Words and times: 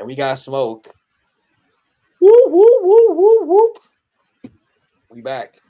and 0.00 0.06
we 0.06 0.16
got 0.16 0.38
smoke. 0.38 0.88
Whoop 2.20 2.50
whoop 2.50 2.82
whoop 2.82 3.16
whoop 3.16 3.46
whoop. 3.46 4.52
We 5.10 5.20
back. 5.20 5.60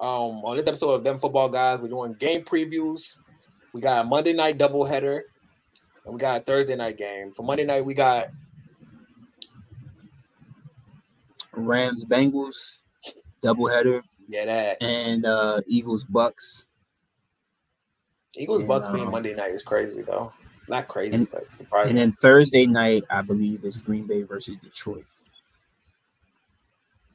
Um, 0.00 0.44
on 0.44 0.56
this 0.56 0.66
episode 0.66 0.94
of 0.94 1.04
Them 1.04 1.18
Football 1.18 1.48
Guys, 1.48 1.80
we're 1.80 1.88
doing 1.88 2.14
game 2.14 2.42
previews. 2.42 3.16
We 3.72 3.80
got 3.80 4.04
a 4.04 4.08
Monday 4.08 4.32
night 4.32 4.56
doubleheader, 4.56 5.22
and 6.04 6.14
we 6.14 6.20
got 6.20 6.40
a 6.40 6.44
Thursday 6.44 6.76
night 6.76 6.96
game. 6.96 7.32
For 7.32 7.42
Monday 7.42 7.64
night, 7.64 7.84
we 7.84 7.94
got 7.94 8.28
Rams 11.52 12.04
Bengals 12.04 12.78
doubleheader 13.42 14.00
yeah 14.28 14.44
that 14.44 14.80
and 14.80 15.26
uh 15.26 15.60
Eagles 15.66 16.04
Bucks. 16.04 16.66
Eagles 18.36 18.62
Bucks 18.62 18.88
being 18.88 19.06
um, 19.06 19.10
Monday 19.10 19.34
night 19.34 19.50
is 19.50 19.62
crazy 19.62 20.02
though. 20.02 20.32
Not 20.68 20.88
crazy, 20.88 21.14
and- 21.14 21.30
but 21.30 21.52
surprising. 21.54 21.90
And 21.90 21.98
then 21.98 22.12
Thursday 22.12 22.66
night, 22.66 23.04
I 23.10 23.22
believe, 23.22 23.64
is 23.64 23.76
Green 23.76 24.06
Bay 24.06 24.22
versus 24.22 24.56
Detroit. 24.56 25.04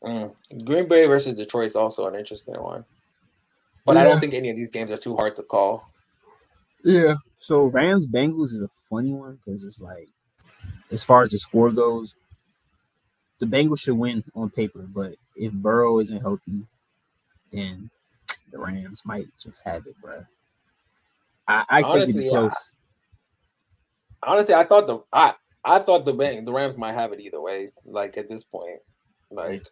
Mm. 0.03 0.33
Green 0.65 0.87
Bay 0.87 1.05
versus 1.07 1.35
Detroit 1.35 1.67
is 1.67 1.75
also 1.75 2.07
an 2.07 2.15
interesting 2.15 2.61
one. 2.61 2.85
But 3.85 3.97
I 3.97 4.03
don't 4.03 4.19
think 4.19 4.33
any 4.33 4.49
of 4.49 4.55
these 4.57 4.69
games 4.69 4.91
are 4.91 4.97
too 4.97 5.15
hard 5.15 5.37
to 5.37 5.43
call. 5.43 5.89
Yeah. 6.83 7.15
So 7.39 7.65
Rams 7.65 8.05
Bengals 8.05 8.51
is 8.51 8.61
a 8.61 8.69
funny 8.89 9.13
one 9.13 9.39
because 9.43 9.63
it's 9.63 9.79
like, 9.79 10.09
as 10.91 11.03
far 11.03 11.21
as 11.21 11.31
the 11.31 11.39
score 11.39 11.71
goes, 11.71 12.17
the 13.39 13.45
Bengals 13.45 13.79
should 13.79 13.97
win 13.97 14.23
on 14.35 14.49
paper, 14.49 14.85
but 14.87 15.15
if 15.35 15.53
Burrow 15.53 15.99
isn't 15.99 16.21
healthy, 16.21 16.65
then 17.51 17.89
the 18.51 18.59
Rams 18.59 19.03
might 19.05 19.27
just 19.41 19.63
have 19.63 19.87
it, 19.87 19.95
bro. 20.01 20.25
I, 21.47 21.65
I 21.69 21.79
expect 21.79 22.03
it 22.03 22.05
to 22.07 22.13
be 22.13 22.19
Honestly, 22.29 22.29
close. 22.29 22.71
Honestly, 24.23 24.53
I 24.53 24.63
thought 24.63 24.87
the 24.87 24.99
I 25.13 25.33
I 25.63 25.79
thought 25.79 26.05
the 26.05 26.13
the 26.13 26.53
Rams 26.53 26.77
might 26.77 26.93
have 26.93 27.11
it 27.13 27.19
either 27.19 27.41
way. 27.41 27.71
Like 27.85 28.17
at 28.17 28.29
this 28.29 28.43
point, 28.43 28.79
like 29.31 29.63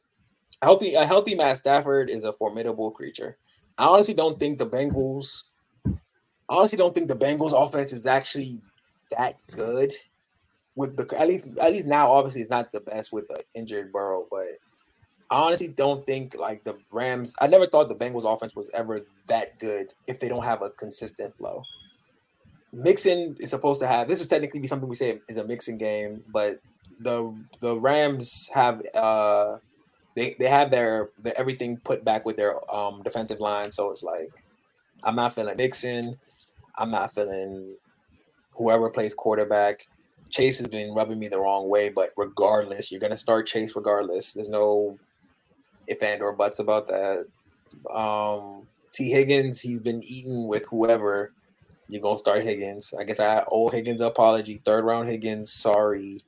healthy 0.62 0.94
a 0.96 1.06
healthy 1.06 1.36
Matt 1.36 1.58
Stafford 1.58 2.10
is 2.10 2.24
a 2.24 2.34
formidable 2.34 2.92
creature. 2.92 3.38
I 3.78 3.86
honestly 3.86 4.14
don't 4.14 4.40
think 4.40 4.60
the 4.60 4.68
Bengals. 4.68 5.44
I 5.88 5.92
honestly 6.50 6.78
don't 6.78 6.94
think 6.94 7.08
the 7.08 7.16
Bengals 7.16 7.54
offense 7.54 7.92
is 7.92 8.06
actually 8.06 8.62
that 9.12 9.36
good. 9.52 9.94
With 10.76 10.98
the 10.98 11.20
at 11.20 11.28
least 11.28 11.48
at 11.62 11.72
least 11.72 11.86
now, 11.86 12.12
obviously, 12.12 12.42
it's 12.42 12.50
not 12.50 12.72
the 12.72 12.82
best 12.82 13.14
with 13.14 13.28
the 13.30 13.44
injured 13.54 13.94
Burrow, 13.94 14.28
but 14.30 14.48
I 15.32 15.38
honestly 15.38 15.70
don't 15.70 16.06
think 16.06 16.36
like 16.38 16.64
the 16.64 16.78
Rams. 16.92 17.36
I 17.40 17.48
never 17.48 17.66
thought 17.66 17.88
the 17.88 17.96
Bengals 17.96 18.32
offense 18.32 18.56
was 18.56 18.70
ever 18.74 19.02
that 19.28 19.58
good 19.60 19.94
if 20.08 20.20
they 20.20 20.28
don't 20.28 20.44
have 20.44 20.62
a 20.62 20.70
consistent 20.72 21.36
flow. 21.38 21.64
Mixon 22.76 23.38
is 23.40 23.50
supposed 23.50 23.80
to 23.80 23.88
have 23.88 24.08
this 24.08 24.20
would 24.20 24.30
technically 24.30 24.60
be 24.60 24.68
something 24.68 24.90
we 24.90 24.96
say 24.96 25.22
is 25.30 25.38
a 25.38 25.46
Mixon 25.46 25.78
game, 25.78 26.24
but 26.32 26.60
the 27.00 27.34
the 27.62 27.80
Rams 27.80 28.50
have 28.54 28.82
uh 28.94 29.58
they 30.16 30.36
they 30.40 30.50
have 30.50 30.72
their, 30.72 31.10
their 31.22 31.38
everything 31.40 31.78
put 31.78 32.04
back 32.04 32.26
with 32.26 32.36
their 32.36 32.56
um 32.74 33.02
defensive 33.04 33.40
line, 33.40 33.72
so 33.72 33.90
it's 33.90 34.04
like 34.04 34.30
I'm 35.04 35.16
not 35.16 35.34
feeling 35.36 35.56
Mixon, 35.56 36.18
I'm 36.78 36.92
not 36.92 37.14
feeling 37.14 37.76
whoever 38.52 38.90
plays 38.90 39.14
quarterback. 39.14 39.88
Chase 40.30 40.60
has 40.60 40.68
been 40.68 40.94
rubbing 40.94 41.20
me 41.20 41.30
the 41.30 41.40
wrong 41.40 41.70
way, 41.70 41.88
but 41.88 42.12
regardless, 42.18 42.92
you're 42.92 43.00
gonna 43.00 43.16
start 43.16 43.48
Chase 43.48 43.74
regardless. 43.76 44.34
There's 44.34 44.50
no 44.50 45.00
if 45.88 46.04
and 46.04 46.22
or 46.22 46.34
buts 46.34 46.60
about 46.60 46.88
that. 46.88 47.26
Um 47.90 48.68
Tee 48.92 49.12
Higgins, 49.12 49.62
he's 49.62 49.82
been 49.82 50.04
eating 50.04 50.50
with 50.50 50.66
whoever. 50.66 51.32
You're 51.88 52.02
gonna 52.02 52.18
start 52.18 52.44
Higgins. 52.44 52.94
I 53.00 53.04
guess 53.04 53.20
I 53.20 53.44
owe 53.52 53.70
Higgins 53.70 54.02
apology. 54.02 54.62
Third 54.66 54.86
round 54.86 55.08
Higgins, 55.08 55.54
sorry. 55.54 56.24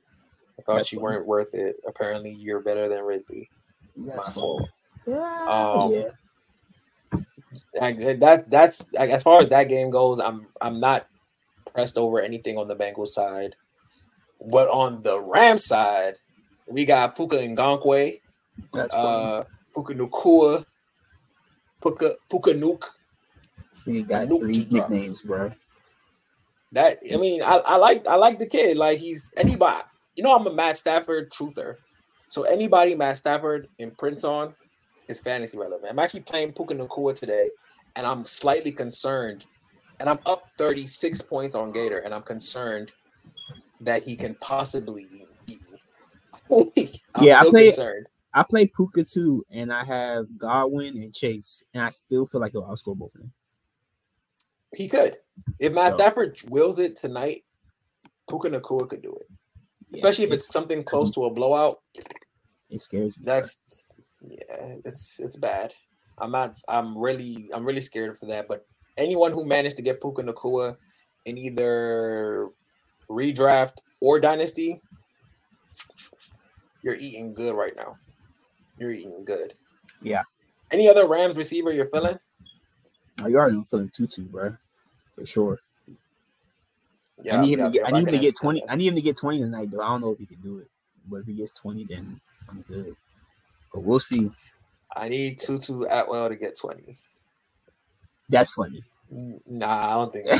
I 0.58 0.62
thought 0.62 0.76
That's 0.76 0.92
you 0.92 0.98
fine. 0.98 1.04
weren't 1.04 1.26
worth 1.26 1.54
it. 1.54 1.76
Apparently, 1.86 2.30
you're 2.32 2.60
better 2.60 2.88
than 2.88 3.02
Ridley. 3.02 3.48
That's 3.96 4.28
My 4.28 4.32
fault. 4.34 4.68
Um, 5.06 5.14
Um, 5.16 5.92
yeah. 5.92 6.08
I, 7.80 7.92
that 8.20 8.50
that's 8.50 8.92
like, 8.92 9.10
as 9.10 9.22
far 9.22 9.42
as 9.42 9.48
that 9.48 9.64
game 9.68 9.90
goes. 9.90 10.20
I'm 10.20 10.46
I'm 10.60 10.78
not 10.80 11.06
pressed 11.72 11.96
over 11.96 12.20
anything 12.20 12.56
on 12.58 12.68
the 12.68 12.76
Bengals 12.76 13.08
side, 13.08 13.56
but 14.50 14.68
on 14.68 15.02
the 15.02 15.18
Rams 15.20 15.64
side, 15.64 16.14
we 16.66 16.84
got 16.84 17.16
Puka 17.16 17.36
Ngankwe, 17.36 18.20
That's 18.72 18.94
fine. 18.94 19.04
uh, 19.04 19.44
Puka 19.74 19.94
Nukua, 19.94 20.64
Puka 21.80 22.16
Puka 22.30 22.50
Nuke. 22.52 22.84
This 23.84 23.94
nigga 23.94 24.08
got 24.08 24.28
Nuke 24.28 24.40
three 24.40 24.66
nicknames, 24.70 25.22
bro. 25.22 25.52
That 26.72 26.98
I 27.12 27.16
mean, 27.16 27.42
I, 27.42 27.56
I 27.58 27.76
like 27.76 28.06
I 28.06 28.16
like 28.16 28.38
the 28.38 28.46
kid. 28.46 28.76
Like 28.76 28.98
he's 28.98 29.30
anybody. 29.36 29.82
You 30.16 30.24
know, 30.24 30.34
I'm 30.34 30.46
a 30.46 30.52
Matt 30.52 30.76
Stafford 30.76 31.30
truther. 31.32 31.76
So 32.28 32.42
anybody 32.42 32.94
Matt 32.94 33.18
Stafford 33.18 33.68
imprints 33.78 34.24
on 34.24 34.54
is 35.08 35.20
fantasy 35.20 35.56
relevant. 35.56 35.90
I'm 35.90 35.98
actually 35.98 36.20
playing 36.20 36.52
Puka 36.52 36.74
Nacua 36.74 37.14
today, 37.14 37.48
and 37.96 38.06
I'm 38.06 38.26
slightly 38.26 38.72
concerned. 38.72 39.46
And 40.00 40.08
I'm 40.08 40.18
up 40.26 40.44
36 40.58 41.22
points 41.22 41.54
on 41.56 41.72
Gator, 41.72 41.98
and 41.98 42.14
I'm 42.14 42.22
concerned 42.22 42.92
that 43.80 44.04
he 44.04 44.14
can 44.14 44.36
possibly 44.40 45.08
beat 45.46 45.62
me. 45.70 45.82
I'm 47.14 47.24
Yeah, 47.24 47.40
I 47.40 47.50
play- 47.50 47.64
concerned. 47.66 48.06
I 48.34 48.42
play 48.44 48.66
Puka 48.66 49.04
too, 49.04 49.44
and 49.50 49.72
I 49.72 49.82
have 49.84 50.26
Godwin 50.36 50.98
and 50.98 51.14
Chase, 51.14 51.64
and 51.74 51.82
I 51.82 51.88
still 51.88 52.26
feel 52.26 52.40
like 52.40 52.52
he'll 52.52 52.62
outscore 52.62 52.96
both 52.96 53.14
of 53.14 53.22
them. 53.22 53.32
He 54.74 54.88
could. 54.88 55.16
If 55.58 55.72
Matt 55.72 55.92
So- 55.92 55.98
Stafford 55.98 56.40
wills 56.48 56.78
it 56.78 56.96
tonight, 56.96 57.44
Puka 58.28 58.50
Nacua 58.50 58.88
could 58.88 59.02
do 59.02 59.14
it. 59.14 59.26
Yeah, 59.90 59.98
Especially 59.98 60.24
if 60.24 60.32
it's 60.32 60.52
something 60.52 60.84
close 60.84 61.10
to 61.12 61.24
a 61.24 61.30
blowout. 61.30 61.80
it 62.70 62.80
scares 62.80 63.16
me. 63.16 63.24
That's 63.24 63.90
yeah, 64.20 64.74
it's 64.84 65.18
it's 65.20 65.36
bad. 65.36 65.72
I'm 66.18 66.30
not. 66.32 66.58
I'm 66.68 66.98
really. 66.98 67.48
I'm 67.54 67.64
really 67.64 67.80
scared 67.80 68.18
for 68.18 68.26
that. 68.26 68.48
But 68.48 68.66
anyone 68.98 69.32
who 69.32 69.46
managed 69.46 69.76
to 69.76 69.82
get 69.82 70.02
Puka 70.02 70.22
Nacua 70.24 70.76
in 71.24 71.38
either 71.38 72.50
redraft 73.08 73.74
or 74.00 74.20
dynasty, 74.20 74.82
you're 76.82 76.96
eating 76.96 77.32
good 77.32 77.54
right 77.54 77.74
now. 77.76 77.96
You're 78.78 78.90
eating 78.92 79.24
good. 79.24 79.54
Yeah. 80.02 80.22
Any 80.70 80.88
other 80.88 81.06
Rams 81.06 81.36
receiver 81.36 81.72
you're 81.72 81.88
feeling? 81.88 82.18
You 83.26 83.36
already 83.38 83.54
know 83.54 83.60
I'm 83.60 83.66
feeling 83.66 83.90
tutu, 83.94 84.24
bro, 84.24 84.56
for 85.14 85.26
sure. 85.26 85.58
Yeah, 87.22 87.38
I 87.38 87.40
need 87.40 87.52
him 87.54 87.60
yeah, 87.60 87.66
to 87.66 87.70
get. 87.72 87.82
yeah, 87.82 87.88
I 87.88 87.90
need 87.92 88.08
him 88.08 88.12
to 88.12 88.18
get 88.18 88.36
twenty. 88.36 88.62
I 88.68 88.76
need 88.76 88.88
him 88.88 88.94
to 88.96 89.02
get 89.02 89.16
twenty 89.16 89.40
tonight, 89.40 89.70
though. 89.70 89.80
I 89.82 89.88
don't 89.88 90.00
know 90.02 90.12
if 90.12 90.18
he 90.18 90.26
can 90.26 90.40
do 90.40 90.58
it, 90.58 90.68
but 91.08 91.16
if 91.18 91.26
he 91.26 91.34
gets 91.34 91.52
twenty, 91.52 91.84
then 91.84 92.20
I'm 92.48 92.62
good. 92.62 92.96
But 93.72 93.82
we'll 93.82 94.00
see. 94.00 94.30
I 94.94 95.08
need 95.08 95.40
Tutu 95.40 95.84
Atwell 95.84 96.28
to 96.28 96.36
get 96.36 96.58
twenty. 96.58 96.98
That's 98.28 98.52
funny. 98.52 98.84
Nah, 99.10 99.66
I 99.66 99.94
don't 99.94 100.12
think. 100.12 100.26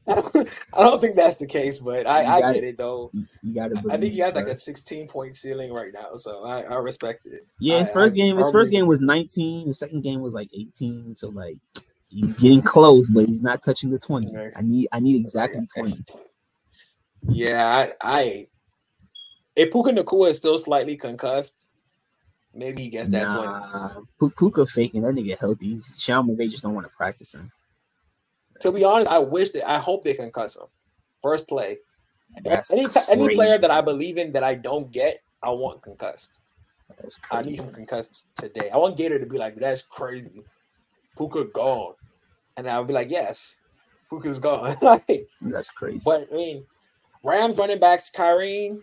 I 0.72 0.82
don't 0.82 1.00
think 1.00 1.16
that's 1.16 1.36
the 1.36 1.46
case, 1.46 1.78
but 1.78 2.06
I, 2.06 2.36
I 2.36 2.54
get 2.54 2.64
it. 2.64 2.78
though. 2.78 3.10
You, 3.42 3.54
gotta. 3.54 3.82
I 3.90 3.98
think 3.98 4.12
he 4.14 4.20
has 4.20 4.34
like 4.34 4.46
a 4.48 4.58
16 4.58 5.08
point 5.08 5.36
ceiling 5.36 5.72
right 5.72 5.92
now, 5.92 6.16
so 6.16 6.44
I, 6.44 6.62
I 6.62 6.76
respect 6.76 7.26
it. 7.26 7.46
Yeah, 7.58 7.80
his 7.80 7.90
I- 7.90 7.92
first 7.92 8.14
I 8.14 8.18
game. 8.18 8.38
His 8.38 8.50
first 8.50 8.70
game 8.72 8.86
was 8.86 9.00
19. 9.00 9.68
The 9.68 9.74
second 9.74 10.02
game 10.02 10.20
was 10.20 10.32
like 10.34 10.48
18. 10.54 11.16
So 11.16 11.28
like, 11.28 11.58
he's 12.08 12.32
getting 12.34 12.62
close, 12.62 13.10
but 13.10 13.26
he's 13.26 13.42
not 13.42 13.62
touching 13.62 13.90
the 13.90 13.98
20. 13.98 14.28
Okay. 14.28 14.50
I 14.56 14.62
need. 14.62 14.88
I 14.92 15.00
need 15.00 15.20
exactly 15.20 15.66
20. 15.76 16.04
Yeah, 17.28 17.66
I, 17.66 17.92
I 18.02 18.46
if 19.56 19.70
Puka 19.72 19.90
Nacua 19.90 20.30
is 20.30 20.36
still 20.38 20.56
slightly 20.56 20.96
concussed, 20.96 21.69
maybe 22.54 22.82
he 22.82 22.88
gets 22.90 23.08
that 23.10 23.30
20. 23.30 23.46
Nah, 23.46 24.00
P- 24.20 24.30
Puka 24.38 24.66
faking 24.66 25.02
that 25.02 25.14
nigga 25.14 25.38
healthy. 25.38 25.80
Sean 25.98 26.28
McVay 26.28 26.50
just 26.50 26.62
don't 26.62 26.74
want 26.74 26.86
to 26.86 26.92
practice 26.96 27.34
him. 27.34 27.50
To 28.60 28.72
be 28.72 28.84
honest, 28.84 29.10
I 29.10 29.18
wish 29.18 29.50
that 29.50 29.68
I 29.68 29.78
hope 29.78 30.04
they 30.04 30.14
concuss 30.14 30.56
him. 30.60 30.66
First 31.22 31.48
play. 31.48 31.78
That's 32.44 32.70
any 32.72 32.86
t- 32.86 33.00
any 33.10 33.34
player 33.34 33.58
that 33.58 33.70
I 33.70 33.80
believe 33.80 34.16
in 34.18 34.32
that 34.32 34.44
I 34.44 34.54
don't 34.54 34.90
get, 34.92 35.20
I 35.42 35.50
want 35.50 35.82
concussed. 35.82 36.40
That's 37.00 37.18
I 37.30 37.42
need 37.42 37.56
crazy. 37.58 37.62
him 37.64 37.72
concussed 37.74 38.28
today. 38.36 38.70
I 38.70 38.76
want 38.76 38.96
Gator 38.96 39.18
to 39.18 39.26
be 39.26 39.38
like, 39.38 39.56
that's 39.56 39.82
crazy. 39.82 40.44
Puka 41.16 41.46
gone. 41.46 41.94
And 42.56 42.68
I'll 42.68 42.84
be 42.84 42.92
like, 42.92 43.10
yes, 43.10 43.60
Puka's 44.10 44.38
gone. 44.38 44.76
like, 44.82 45.28
That's 45.40 45.70
crazy. 45.70 46.00
but 46.04 46.28
I 46.30 46.34
mean, 46.36 46.64
Rams 47.24 47.58
running 47.58 47.78
backs, 47.78 48.10
Kyren, 48.10 48.80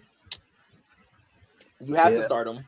you 1.81 1.93
have 1.95 2.11
Yeah. 2.11 2.17
to 2.17 2.23
start 2.23 2.47
him. 2.47 2.65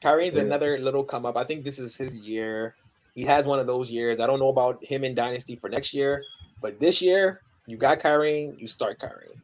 Kyren's 0.00 0.36
Yeah. 0.36 0.42
another 0.42 0.78
little 0.78 1.04
come 1.04 1.26
up. 1.26 1.36
I 1.36 1.44
think 1.44 1.64
this 1.64 1.78
is 1.78 1.96
his 1.96 2.14
year. 2.14 2.74
He 3.14 3.22
has 3.24 3.44
one 3.44 3.58
of 3.58 3.66
those 3.66 3.90
years. 3.90 4.20
I 4.20 4.26
don't 4.26 4.38
know 4.38 4.48
about 4.48 4.82
him 4.84 5.04
in 5.04 5.14
Dynasty 5.14 5.56
for 5.56 5.68
next 5.68 5.92
year, 5.92 6.22
but 6.60 6.78
this 6.80 7.02
year, 7.02 7.40
you 7.66 7.76
got 7.76 8.00
Kyren, 8.00 8.58
you 8.58 8.66
start 8.66 8.98
Kyren. 8.98 9.36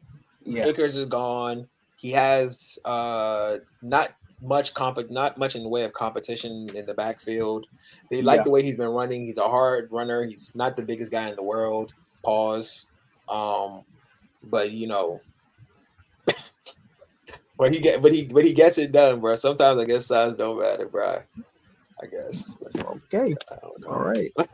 Yeah, 0.43 0.65
Akers 0.65 0.95
is 0.95 1.05
gone. 1.05 1.67
He 1.97 2.11
has 2.11 2.79
uh 2.85 3.57
not 3.81 4.11
much 4.41 4.73
comp 4.73 4.99
not 5.09 5.37
much 5.37 5.55
in 5.55 5.63
the 5.63 5.69
way 5.69 5.83
of 5.83 5.93
competition 5.93 6.69
in 6.75 6.85
the 6.85 6.93
backfield. 6.93 7.65
They 8.09 8.21
like 8.21 8.39
Yeah. 8.39 8.43
the 8.43 8.51
way 8.51 8.61
he's 8.63 8.77
been 8.77 8.89
running. 8.89 9.25
He's 9.25 9.37
a 9.39 9.47
hard 9.49 9.91
runner. 9.91 10.23
He's 10.25 10.55
not 10.55 10.77
the 10.77 10.83
biggest 10.83 11.11
guy 11.11 11.27
in 11.29 11.35
the 11.35 11.43
world. 11.43 11.93
Pause. 12.23 12.85
Um, 13.27 13.83
but 14.43 14.71
you 14.71 14.87
know, 14.87 15.21
but 17.57 17.73
he 17.73 17.79
get 17.79 18.01
but 18.01 18.13
he 18.13 18.25
but 18.25 18.45
he 18.45 18.53
gets 18.53 18.77
it 18.77 18.91
done, 18.91 19.19
bro. 19.19 19.35
Sometimes 19.35 19.79
I 19.81 19.85
guess 19.85 20.07
size 20.07 20.35
don't 20.35 20.59
matter, 20.61 20.87
bro. 20.87 21.21
I 22.01 22.05
guess. 22.05 22.57
Okay. 22.75 23.35
All 23.87 23.99
right. 23.99 24.31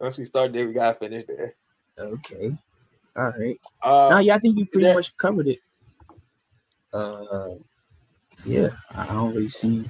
Once 0.00 0.18
we 0.18 0.24
start 0.24 0.52
there, 0.52 0.66
we 0.66 0.72
gotta 0.74 0.98
finish 0.98 1.24
there. 1.26 1.54
Okay. 1.98 2.56
All 3.16 3.32
right. 3.38 3.58
Uh, 3.82 4.08
no, 4.10 4.18
yeah, 4.18 4.34
I 4.34 4.38
think 4.38 4.58
you 4.58 4.66
pretty 4.66 4.84
there- 4.86 4.94
much 4.94 5.16
covered 5.16 5.48
it. 5.48 5.60
Uh, 6.92 7.54
yeah, 8.44 8.68
I 8.94 9.06
don't 9.06 9.34
really 9.34 9.48
see 9.48 9.88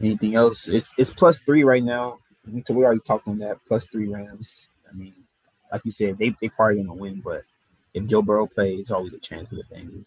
anything 0.00 0.34
else. 0.34 0.68
It's 0.68 0.98
it's 0.98 1.12
plus 1.12 1.40
three 1.40 1.64
right 1.64 1.82
now. 1.82 2.18
We, 2.46 2.62
we 2.70 2.84
already 2.84 3.00
talked 3.00 3.26
on 3.28 3.38
that. 3.38 3.58
Plus 3.66 3.86
three 3.86 4.08
Rams. 4.08 4.68
I 4.90 4.94
mean, 4.94 5.14
like 5.72 5.82
you 5.84 5.90
said, 5.90 6.18
they 6.18 6.34
they 6.40 6.48
probably 6.48 6.76
gonna 6.82 6.94
win, 6.94 7.20
but 7.24 7.42
if 7.94 8.06
Joe 8.06 8.22
Burrow 8.22 8.46
plays, 8.46 8.80
it's 8.80 8.90
always 8.90 9.14
a 9.14 9.18
chance 9.18 9.48
for 9.48 9.54
the 9.54 9.64
Bengals. 9.72 10.06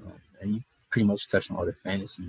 Um, 0.00 0.12
and 0.40 0.54
you 0.54 0.60
pretty 0.90 1.06
much 1.06 1.28
touched 1.28 1.50
on 1.50 1.56
all 1.56 1.64
the 1.64 1.72
fantasy 1.84 2.24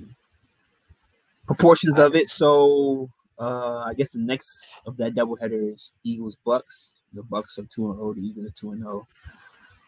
proportions 1.48 1.98
of 1.98 2.15
it. 2.15 2.30
So 2.30 3.09
uh, 3.39 3.80
I 3.80 3.94
guess 3.94 4.12
the 4.12 4.19
next 4.19 4.81
of 4.86 4.98
that 4.98 5.15
doubleheader 5.15 5.74
is 5.74 5.95
Eagles 6.03 6.38
Bucks. 6.45 6.94
The 7.13 7.24
Bucks 7.24 7.57
are 7.57 7.63
two 7.63 7.89
and 7.89 7.98
zero. 7.98 8.13
The 8.13 8.21
Eagles 8.21 8.48
are 8.48 8.51
two 8.51 8.71
and 8.71 8.81
zero. 8.81 9.07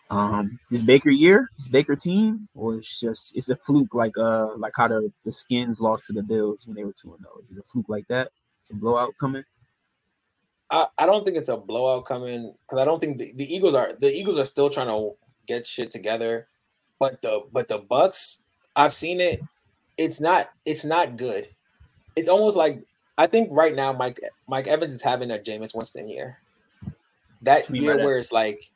Um, 0.09 0.59
is 0.71 0.83
Baker 0.83 1.09
year? 1.09 1.49
Is 1.57 1.67
Baker 1.67 1.95
team, 1.95 2.47
or 2.53 2.75
it's 2.75 2.99
just 2.99 3.35
it's 3.35 3.49
a 3.49 3.55
fluke 3.55 3.93
like 3.93 4.17
uh 4.17 4.55
like 4.57 4.73
how 4.75 4.87
the 4.87 5.11
the 5.23 5.31
Skins 5.31 5.79
lost 5.79 6.05
to 6.07 6.13
the 6.13 6.23
Bills 6.23 6.67
when 6.67 6.75
they 6.75 6.83
were 6.83 6.93
two 6.93 7.13
and 7.13 7.21
zero? 7.21 7.33
Is 7.41 7.51
it 7.51 7.57
a 7.57 7.63
fluke 7.63 7.89
like 7.89 8.07
that? 8.09 8.31
It's 8.61 8.71
a 8.71 8.75
blowout 8.75 9.13
coming. 9.19 9.43
I, 10.73 10.87
I 10.97 11.05
don't 11.05 11.23
think 11.23 11.37
it's 11.37 11.49
a 11.49 11.55
blowout 11.55 12.05
coming 12.05 12.53
because 12.63 12.79
I 12.79 12.85
don't 12.85 12.99
think 12.99 13.19
the, 13.19 13.31
the 13.35 13.45
Eagles 13.45 13.75
are 13.75 13.93
the 13.93 14.11
Eagles 14.11 14.39
are 14.39 14.45
still 14.45 14.69
trying 14.69 14.87
to 14.87 15.11
get 15.47 15.67
shit 15.67 15.91
together, 15.91 16.47
but 16.99 17.21
the 17.21 17.43
but 17.51 17.67
the 17.67 17.77
Bucks 17.77 18.39
I've 18.75 18.93
seen 18.93 19.21
it. 19.21 19.41
It's 19.97 20.19
not 20.19 20.49
it's 20.65 20.83
not 20.83 21.15
good. 21.15 21.47
It's 22.15 22.27
almost 22.27 22.57
like 22.57 22.83
I 23.17 23.27
think 23.27 23.49
right 23.51 23.75
now 23.75 23.93
Mike 23.93 24.19
Mike 24.47 24.67
Evans 24.67 24.93
is 24.93 25.03
having 25.03 25.29
a 25.29 25.37
Jameis 25.37 25.75
Winston 25.75 26.09
year. 26.09 26.39
That 27.43 27.61
What 27.61 27.67
do 27.67 27.75
you 27.75 27.81
mean 27.81 27.97
year 27.97 28.05
where 28.05 28.17
it's 28.17 28.31
like 28.31 28.71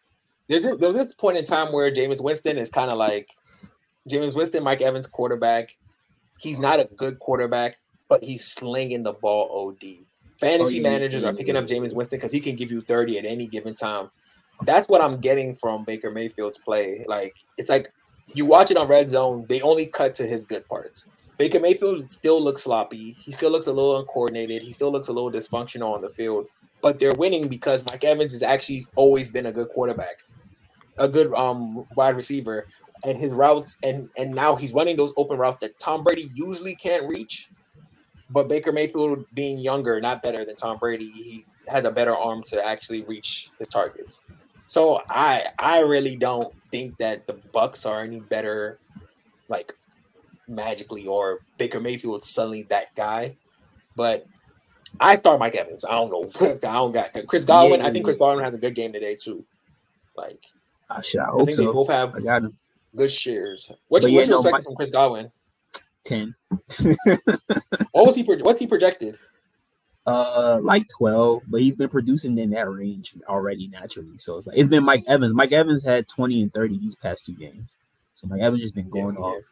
there's 0.48 0.66
a, 0.66 0.76
there's 0.76 0.96
this 0.96 1.16
point 1.16 1.38
in 1.38 1.46
time 1.46 1.74
where 1.74 1.92
Jameis 1.92 2.22
Winston 2.22 2.60
is 2.60 2.70
kind 2.70 2.92
of 2.92 2.98
like 2.98 3.36
Jameis 4.08 4.36
Winston, 4.36 4.64
Mike 4.64 4.82
Evans 4.82 5.08
quarterback. 5.08 5.76
He's 6.38 6.60
not 6.60 6.80
a 6.80 6.86
good 6.86 7.18
quarterback, 7.18 7.78
but 8.08 8.24
he's 8.24 8.46
slinging 8.46 9.02
the 9.02 9.14
ball 9.14 9.72
OD. 9.72 10.06
Fantasy 10.39 10.80
Oh, 10.80 10.81
yeah, 10.84 10.89
managers 10.89 11.24
yeah, 11.24 11.30
are 11.30 11.34
picking 11.34 11.56
yeah, 11.56 11.62
up. 11.62 11.68
Jameis 11.68 11.94
Winston 11.94 12.19
because 12.19 12.31
he 12.31 12.39
can 12.39 12.56
give 12.56 12.72
you 12.72 12.81
30 12.81 13.19
at 13.19 13.25
any 13.25 13.48
given 13.48 13.75
time. 13.75 14.10
That's 14.63 14.88
what 14.88 15.01
I'm 15.01 15.18
getting 15.19 15.56
from 15.56 15.84
Baker 15.84 16.12
Mayfield's 16.12 16.57
play. 16.57 17.06
Like 17.07 17.36
it's 17.57 17.69
like 17.69 17.92
you 18.34 18.45
watch 18.45 18.72
it 18.72 18.78
on 18.78 18.88
red 18.88 19.10
zone, 19.10 19.45
they 19.48 19.62
only 19.62 19.86
cut 19.86 20.13
to 20.16 20.25
his 20.25 20.44
good 20.44 20.68
parts. 20.68 21.06
Baker 21.38 21.60
Mayfield 21.60 22.04
still 22.06 22.42
looks 22.42 22.63
sloppy. 22.63 23.16
He 23.19 23.31
still 23.31 23.51
looks 23.51 23.68
a 23.68 23.72
little 23.72 24.00
uncoordinated. 24.00 24.63
He 24.63 24.72
still 24.72 24.92
looks 24.92 25.07
a 25.07 25.13
little 25.13 25.31
dysfunctional 25.31 25.94
on 25.94 26.01
the 26.01 26.10
field. 26.10 26.48
But 26.81 27.00
they're 27.00 27.13
winning 27.13 27.48
because 27.48 27.86
Mike 27.86 28.04
Evans 28.04 28.34
has 28.34 28.42
actually 28.44 28.86
always 28.95 29.30
been 29.30 29.45
a 29.45 29.51
good 29.51 29.69
quarterback, 29.69 30.24
a 30.98 31.07
good 31.07 31.34
um 31.34 31.86
wide 31.95 32.16
receiver, 32.16 32.66
and 33.04 33.18
his 33.18 33.31
routes 33.31 33.78
and 33.84 34.10
and 34.18 34.34
now 34.34 34.56
he's 34.56 34.74
running 34.74 34.98
those 34.98 35.13
open 35.18 35.38
routes 35.38 35.57
that 35.60 35.80
Tom 35.80 36.04
Brady 36.04 36.28
usually 36.34 36.75
can't 36.75 37.07
reach. 37.07 37.50
But 38.29 38.50
Baker 38.50 38.71
Mayfield, 38.74 39.25
being 39.33 39.57
younger, 39.57 40.01
not 40.01 40.21
better 40.21 40.44
than 40.44 40.56
Tom 40.56 40.77
Brady, 40.77 41.09
he 41.09 41.44
has 41.68 41.85
a 41.85 41.91
better 41.91 42.15
arm 42.15 42.44
to 42.47 42.63
actually 42.63 43.03
reach 43.03 43.50
his 43.57 43.69
targets. 43.69 44.24
So 44.68 45.01
I 45.09 45.47
I 45.57 45.79
really 45.79 46.18
don't 46.18 46.53
think 46.69 46.97
that 46.97 47.25
the 47.25 47.33
Bucks 47.53 47.85
are 47.85 48.01
any 48.03 48.19
better, 48.19 48.79
like 49.47 49.74
magically, 50.47 51.07
or 51.07 51.39
Baker 51.57 51.79
Mayfield 51.79 52.25
suddenly 52.25 52.63
that 52.63 52.94
guy. 52.95 53.38
But 53.95 54.25
I 55.00 55.15
start 55.15 55.39
Mike 55.39 55.56
Evans. 55.56 55.85
I 55.85 55.91
don't 55.91 56.12
know. 56.12 56.29
I 56.47 56.53
don't 56.56 56.91
got 56.91 57.13
Chris 57.27 57.45
Godwin. 57.45 57.81
I 57.81 57.91
think 57.91 58.03
Chris 58.06 58.18
Godwin 58.18 58.44
has 58.44 58.53
a 58.53 58.57
good 58.57 58.75
game 58.75 58.91
today 58.91 59.15
too. 59.15 59.45
Like 60.18 60.44
I 60.89 61.01
should. 61.01 61.21
I 61.21 61.25
I 61.25 61.31
hope 61.31 61.45
think 61.45 61.57
they 61.57 61.65
both 61.65 61.89
have 61.89 62.15
I 62.15 62.19
got 62.19 62.44
good 62.95 63.12
shares. 63.12 63.71
What 63.88 64.01
But 64.01 64.12
you, 64.12 64.15
yeah, 64.15 64.21
what 64.21 64.27
you 64.27 64.31
no, 64.31 64.38
expecting 64.39 64.51
Mike- 64.51 64.63
from 64.65 64.75
Chris 64.75 64.89
Godwin? 64.89 65.31
Ten. 66.07 66.36
What 67.92 68.06
was 68.06 68.15
he? 68.15 68.24
pro- 68.24 68.38
What's 68.39 68.59
he 68.59 68.68
projected? 68.68 69.15
Uh, 70.06 70.59
like 70.63 70.86
twelve, 70.98 71.44
but 71.48 71.59
he's 71.62 71.75
been 71.75 71.89
producing 71.89 72.38
in 72.38 72.50
that 72.51 72.69
range 72.69 73.13
already 73.27 73.68
naturally. 73.68 74.18
So 74.18 74.38
it's 74.38 74.48
like 74.48 74.57
it's 74.57 74.69
been 74.69 74.86
Mike 74.86 75.04
Evans. 75.07 75.33
Mike 75.33 75.51
Evans 75.51 75.83
had 75.83 76.07
twenty 76.07 76.42
and 76.42 76.54
thirty 76.54 76.77
these 76.77 76.95
past 76.95 77.25
two 77.25 77.33
games. 77.33 77.75
So 78.15 78.27
Mike 78.27 78.42
Evans 78.42 78.62
just 78.62 78.74
been 78.75 78.89
going 78.89 79.15
Yeah, 79.15 79.21
off. 79.21 79.44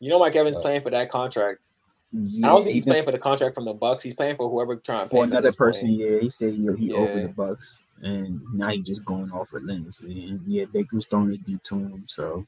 You 0.00 0.10
know, 0.10 0.18
Mike 0.18 0.36
Evans 0.36 0.56
Uh, 0.56 0.60
playing 0.60 0.82
for 0.82 0.90
that 0.90 1.08
contract. 1.10 1.64
Yeah, 2.12 2.46
I 2.46 2.50
don't 2.50 2.58
think 2.64 2.74
he's 2.74 2.84
he's 2.84 2.92
playing 2.92 3.04
for 3.04 3.10
the 3.12 3.18
contract 3.18 3.54
from 3.54 3.64
the 3.64 3.72
Bucks. 3.74 4.02
He's 4.02 4.14
playing 4.14 4.36
for 4.36 4.48
whoever 4.50 4.76
trying 4.76 5.04
to 5.04 5.10
pay 5.10 5.16
for 5.16 5.24
another 5.24 5.52
person. 5.52 5.90
Yeah, 5.90 6.18
he 6.20 6.28
said 6.28 6.54
he, 6.54 6.68
he 6.76 6.92
over 6.92 7.14
Yeah. 7.16 7.22
the 7.22 7.28
Bucks, 7.28 7.84
and 8.02 8.40
now 8.52 8.68
he's 8.68 8.84
just 8.84 9.04
going 9.04 9.30
off 9.32 9.52
relentlessly. 9.52 10.26
And 10.28 10.40
yeah, 10.46 10.66
Baker's 10.66 11.06
throwing 11.06 11.32
it 11.32 11.44
deep 11.44 11.62
to 11.64 11.74
him, 11.78 12.04
so 12.06 12.46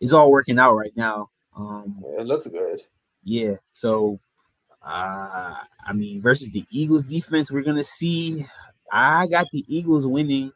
it's 0.00 0.12
all 0.14 0.30
working 0.30 0.58
out 0.58 0.74
right 0.74 0.96
now. 0.96 1.28
Um, 1.56 2.02
It 2.18 2.26
looks 2.26 2.46
good. 2.46 2.82
yeah, 3.24 3.54
so 3.72 4.20
uh, 4.82 5.56
I 5.86 5.92
mean, 5.94 6.20
versus 6.22 6.50
the 6.52 6.64
Eagles 6.70 7.04
defense, 7.04 7.50
we're 7.50 7.62
gonna 7.62 7.82
see. 7.82 8.46
I 8.92 9.26
got 9.26 9.46
the 9.52 9.64
Eagles 9.66 10.06
winning. 10.06 10.52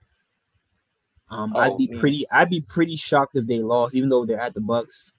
Um, 1.30 1.56
I'd 1.56 1.72
Oh, 1.72 1.78
be 1.78 1.88
man. 1.88 2.00
pretty. 2.00 2.24
I'd 2.30 2.50
be 2.50 2.60
pretty 2.60 2.96
shocked 2.96 3.34
if 3.36 3.46
they 3.46 3.60
lost, 3.60 3.94
even 3.96 4.08
though 4.08 4.24
they're 4.24 4.40
at 4.40 4.54
the 4.54 4.60
Bucks, 4.60 5.12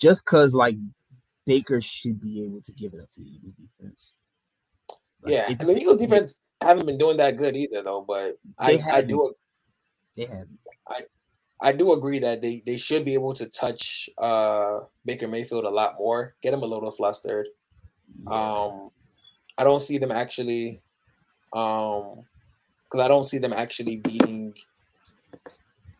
just 0.00 0.24
because 0.24 0.54
like 0.54 0.76
Baker 1.46 1.80
should 1.80 2.20
be 2.20 2.44
able 2.44 2.60
to 2.62 2.72
give 2.72 2.94
it 2.94 3.00
up 3.00 3.10
to 3.12 3.20
the 3.20 3.28
Eagles 3.28 3.54
defense. 3.54 4.16
Like, 5.22 5.32
Yeah, 5.32 5.46
and 5.48 5.58
the 5.68 5.76
Eagles 5.76 5.98
defense 5.98 6.40
haven't 6.60 6.86
been 6.86 6.98
doing 6.98 7.18
that 7.18 7.36
good 7.36 7.56
either, 7.56 7.82
though. 7.82 8.04
But 8.06 8.38
I, 8.58 8.80
I 8.90 9.00
do 9.02 9.34
They 10.16 10.24
have 10.24 10.46
I 11.62 11.72
do 11.72 11.92
agree 11.92 12.18
that 12.20 12.40
they 12.40 12.62
they 12.64 12.76
should 12.76 13.04
be 13.04 13.14
able 13.14 13.34
to 13.34 13.46
touch 13.46 14.08
uh 14.18 14.80
Baker 15.04 15.28
Mayfield 15.28 15.64
a 15.64 15.70
lot 15.70 15.96
more, 15.98 16.34
get 16.42 16.54
him 16.54 16.62
a 16.62 16.66
little 16.66 16.90
flustered. 16.90 17.48
Um, 18.26 18.90
I 19.58 19.64
don't 19.64 19.80
see 19.80 19.98
them 19.98 20.10
actually, 20.10 20.80
um, 21.54 22.24
because 22.84 23.04
I 23.04 23.08
don't 23.08 23.24
see 23.24 23.38
them 23.38 23.52
actually 23.52 23.96
beating 23.96 24.54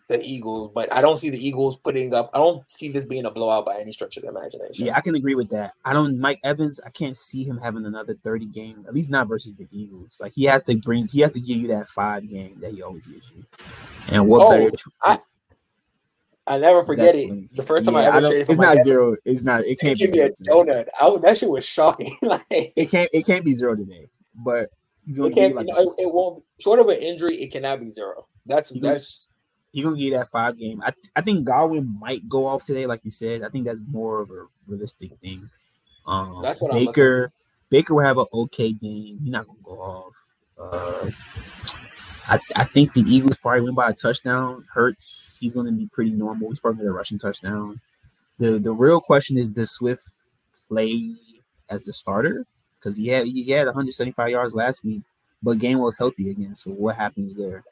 the 0.08 0.20
Eagles. 0.22 0.72
But 0.74 0.92
I 0.92 1.00
don't 1.00 1.18
see 1.18 1.30
the 1.30 1.46
Eagles 1.46 1.76
putting 1.76 2.12
up. 2.14 2.30
I 2.34 2.38
don't 2.38 2.68
see 2.68 2.88
this 2.90 3.04
being 3.04 3.26
a 3.26 3.30
blowout 3.30 3.64
by 3.64 3.78
any 3.78 3.92
stretch 3.92 4.16
of 4.16 4.22
the 4.24 4.28
imagination. 4.28 4.86
Yeah, 4.86 4.96
I 4.96 5.00
can 5.00 5.14
agree 5.14 5.34
with 5.34 5.50
that. 5.50 5.72
I 5.84 5.92
don't 5.92 6.18
Mike 6.18 6.40
Evans. 6.42 6.80
I 6.84 6.90
can't 6.90 7.16
see 7.16 7.44
him 7.44 7.58
having 7.58 7.84
another 7.86 8.16
thirty 8.24 8.46
game, 8.46 8.84
at 8.88 8.94
least 8.94 9.10
not 9.10 9.28
versus 9.28 9.54
the 9.54 9.68
Eagles. 9.70 10.18
Like 10.20 10.32
he 10.34 10.44
has 10.44 10.64
to 10.64 10.76
bring, 10.76 11.06
he 11.06 11.20
has 11.20 11.32
to 11.32 11.40
give 11.40 11.58
you 11.58 11.68
that 11.68 11.88
five 11.88 12.28
game 12.28 12.58
that 12.60 12.72
he 12.72 12.82
always 12.82 13.06
gives 13.06 13.30
you. 13.30 13.44
And 14.10 14.26
what 14.28 14.42
Oh, 14.42 14.50
better? 14.50 14.76
I- 15.02 15.20
I 16.50 16.58
never 16.58 16.84
forget 16.84 17.06
That's 17.06 17.16
it. 17.18 17.28
funny. 17.28 17.48
The 17.54 17.62
first 17.62 17.84
time 17.84 17.94
Yeah, 17.94 18.00
I 18.00 18.04
ever 18.08 18.20
don't- 18.22 18.30
traded 18.30 18.46
for 18.46 18.52
it's 18.52 18.60
not 18.60 18.70
Evans, 18.72 18.84
zero. 18.84 19.16
It's 19.24 19.42
not. 19.42 19.64
It 19.64 19.78
can't 19.80 19.98
be 19.98 20.06
give 20.06 20.14
a 20.14 20.30
donut. 20.42 20.88
I, 21.00 21.16
that 21.22 21.38
shit 21.38 21.48
was 21.48 21.64
shocking. 21.64 22.16
like 22.22 22.44
It 22.50 22.90
can't. 22.90 23.08
It 23.12 23.24
can't 23.26 23.44
be 23.44 23.52
zero 23.54 23.76
today. 23.76 24.08
But 24.34 24.70
he's 25.06 25.18
gonna 25.18 25.30
it 25.30 25.34
can't. 25.34 25.54
like 25.54 25.66
know, 25.66 25.94
it, 25.96 26.02
it 26.02 26.12
won't. 26.12 26.42
Short 26.60 26.80
of 26.80 26.88
an 26.88 26.98
injury, 26.98 27.40
it 27.40 27.52
cannot 27.52 27.80
be 27.80 27.90
zero. 27.90 28.26
That's 28.46 28.70
You 28.72 28.80
know- 28.80 28.88
that's 28.88 29.28
he's 29.72 29.84
gonna 29.84 29.96
get 29.96 30.10
that 30.12 30.28
five 30.28 30.58
game. 30.58 30.82
I 30.84 30.92
I 31.14 31.20
think 31.20 31.44
Godwin 31.46 31.96
might 32.00 32.28
go 32.28 32.46
off 32.46 32.64
today, 32.64 32.86
like 32.86 33.04
you 33.04 33.10
said. 33.10 33.42
I 33.42 33.48
think 33.48 33.64
that's 33.66 33.80
more 33.88 34.20
of 34.20 34.30
a 34.30 34.46
realistic 34.66 35.12
thing. 35.20 35.48
Um, 36.06 36.40
That's 36.42 36.60
what 36.60 36.72
Baker. 36.72 37.30
Baker 37.68 37.94
will 37.94 38.02
have 38.04 38.18
an 38.18 38.26
okay 38.34 38.72
game. 38.72 39.18
He's 39.22 39.30
not 39.30 39.46
gonna 39.46 39.58
go 39.62 39.78
off. 39.80 40.12
Uh, 40.58 41.08
I, 42.30 42.38
I 42.56 42.64
think 42.64 42.92
the 42.92 43.02
Eagles 43.02 43.36
probably 43.36 43.62
win 43.62 43.74
by 43.74 43.90
a 43.90 43.94
touchdown. 43.94 44.64
Hurts, 44.72 45.38
he's 45.40 45.52
going 45.52 45.66
to 45.66 45.72
be 45.72 45.88
pretty 45.92 46.12
normal. 46.12 46.48
He's 46.48 46.60
probably 46.60 46.78
going 46.78 46.92
to 46.92 46.96
rushing 46.96 47.18
touchdown. 47.18 47.80
The 48.38 48.58
the 48.58 48.72
real 48.72 49.00
question 49.00 49.36
is 49.36 49.48
does 49.48 49.72
Swift 49.72 50.04
play 50.68 51.12
as 51.68 51.82
the 51.82 51.92
starter? 51.92 52.46
Because 52.78 52.96
he 52.96 53.08
had 53.08 53.26
he 53.26 53.50
had 53.50 53.66
175 53.66 54.30
yards 54.30 54.54
last 54.54 54.84
week, 54.84 55.02
but 55.42 55.58
Gainwell's 55.58 55.98
healthy 55.98 56.30
again. 56.30 56.54
So 56.54 56.70
what 56.70 56.96
happens 56.96 57.36
there? 57.36 57.64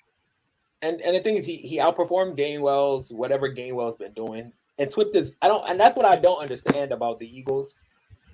and 0.82 1.00
and 1.00 1.16
the 1.16 1.20
thing 1.20 1.36
is 1.36 1.46
he 1.46 1.56
he 1.56 1.78
outperformed 1.78 2.36
Gainwell's 2.36 3.12
whatever 3.12 3.48
Gainwell's 3.52 3.96
been 3.96 4.12
doing. 4.12 4.52
And 4.78 4.90
Swift 4.90 5.14
is 5.16 5.34
I 5.42 5.48
don't 5.48 5.68
and 5.68 5.78
that's 5.78 5.96
what 5.96 6.06
I 6.06 6.16
don't 6.16 6.40
understand 6.40 6.92
about 6.92 7.18
the 7.18 7.26
Eagles. 7.26 7.76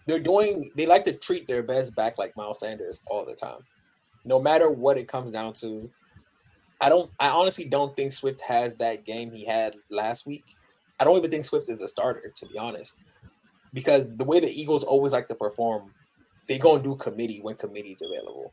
They're 0.06 0.20
doing 0.20 0.70
they 0.74 0.86
like 0.86 1.04
to 1.04 1.12
treat 1.12 1.46
their 1.46 1.62
best 1.62 1.94
back 1.94 2.18
like 2.18 2.36
Miles 2.36 2.60
Sanders 2.60 3.00
all 3.06 3.24
the 3.24 3.34
time. 3.34 3.60
No 4.24 4.40
matter 4.40 4.70
what 4.70 4.98
it 4.98 5.08
comes 5.08 5.30
down 5.30 5.52
to. 5.54 5.90
I 6.84 6.90
don't 6.90 7.10
I 7.18 7.30
honestly 7.30 7.64
don't 7.64 7.96
think 7.96 8.12
Swift 8.12 8.42
has 8.42 8.74
that 8.76 9.06
game 9.06 9.32
he 9.32 9.42
had 9.42 9.74
last 9.90 10.26
week. 10.26 10.44
I 11.00 11.04
don't 11.04 11.16
even 11.16 11.30
think 11.30 11.46
Swift 11.46 11.70
is 11.70 11.80
a 11.80 11.88
starter, 11.88 12.30
to 12.36 12.46
be 12.46 12.58
honest. 12.58 12.94
Because 13.72 14.04
the 14.16 14.24
way 14.24 14.38
the 14.38 14.50
Eagles 14.50 14.84
always 14.84 15.12
like 15.12 15.26
to 15.28 15.34
perform, 15.34 15.90
they 16.46 16.58
go 16.58 16.74
and 16.74 16.84
do 16.84 16.94
committee 16.94 17.40
when 17.40 17.56
committee's 17.56 18.02
available. 18.02 18.52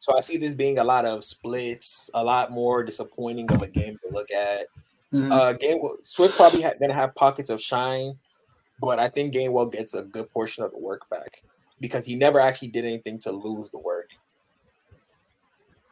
So 0.00 0.16
I 0.16 0.20
see 0.20 0.36
this 0.36 0.54
being 0.54 0.78
a 0.78 0.84
lot 0.84 1.04
of 1.04 1.22
splits, 1.22 2.10
a 2.12 2.24
lot 2.24 2.50
more 2.50 2.82
disappointing 2.82 3.50
of 3.52 3.62
a 3.62 3.68
game 3.68 3.98
to 4.04 4.12
look 4.12 4.30
at. 4.32 4.66
Mm-hmm. 5.12 5.32
Uh, 5.32 5.52
Gainwell 5.54 5.96
Swift 6.02 6.36
probably 6.36 6.62
ha- 6.62 6.74
gonna 6.80 6.92
have 6.92 7.14
pockets 7.14 7.50
of 7.50 7.62
shine, 7.62 8.18
but 8.80 8.98
I 8.98 9.08
think 9.08 9.32
Gainwell 9.32 9.72
gets 9.72 9.94
a 9.94 10.02
good 10.02 10.28
portion 10.32 10.64
of 10.64 10.72
the 10.72 10.78
work 10.78 11.08
back 11.08 11.42
because 11.80 12.04
he 12.04 12.16
never 12.16 12.40
actually 12.40 12.68
did 12.68 12.84
anything 12.84 13.18
to 13.20 13.30
lose 13.30 13.70
the 13.70 13.78
work, 13.78 14.10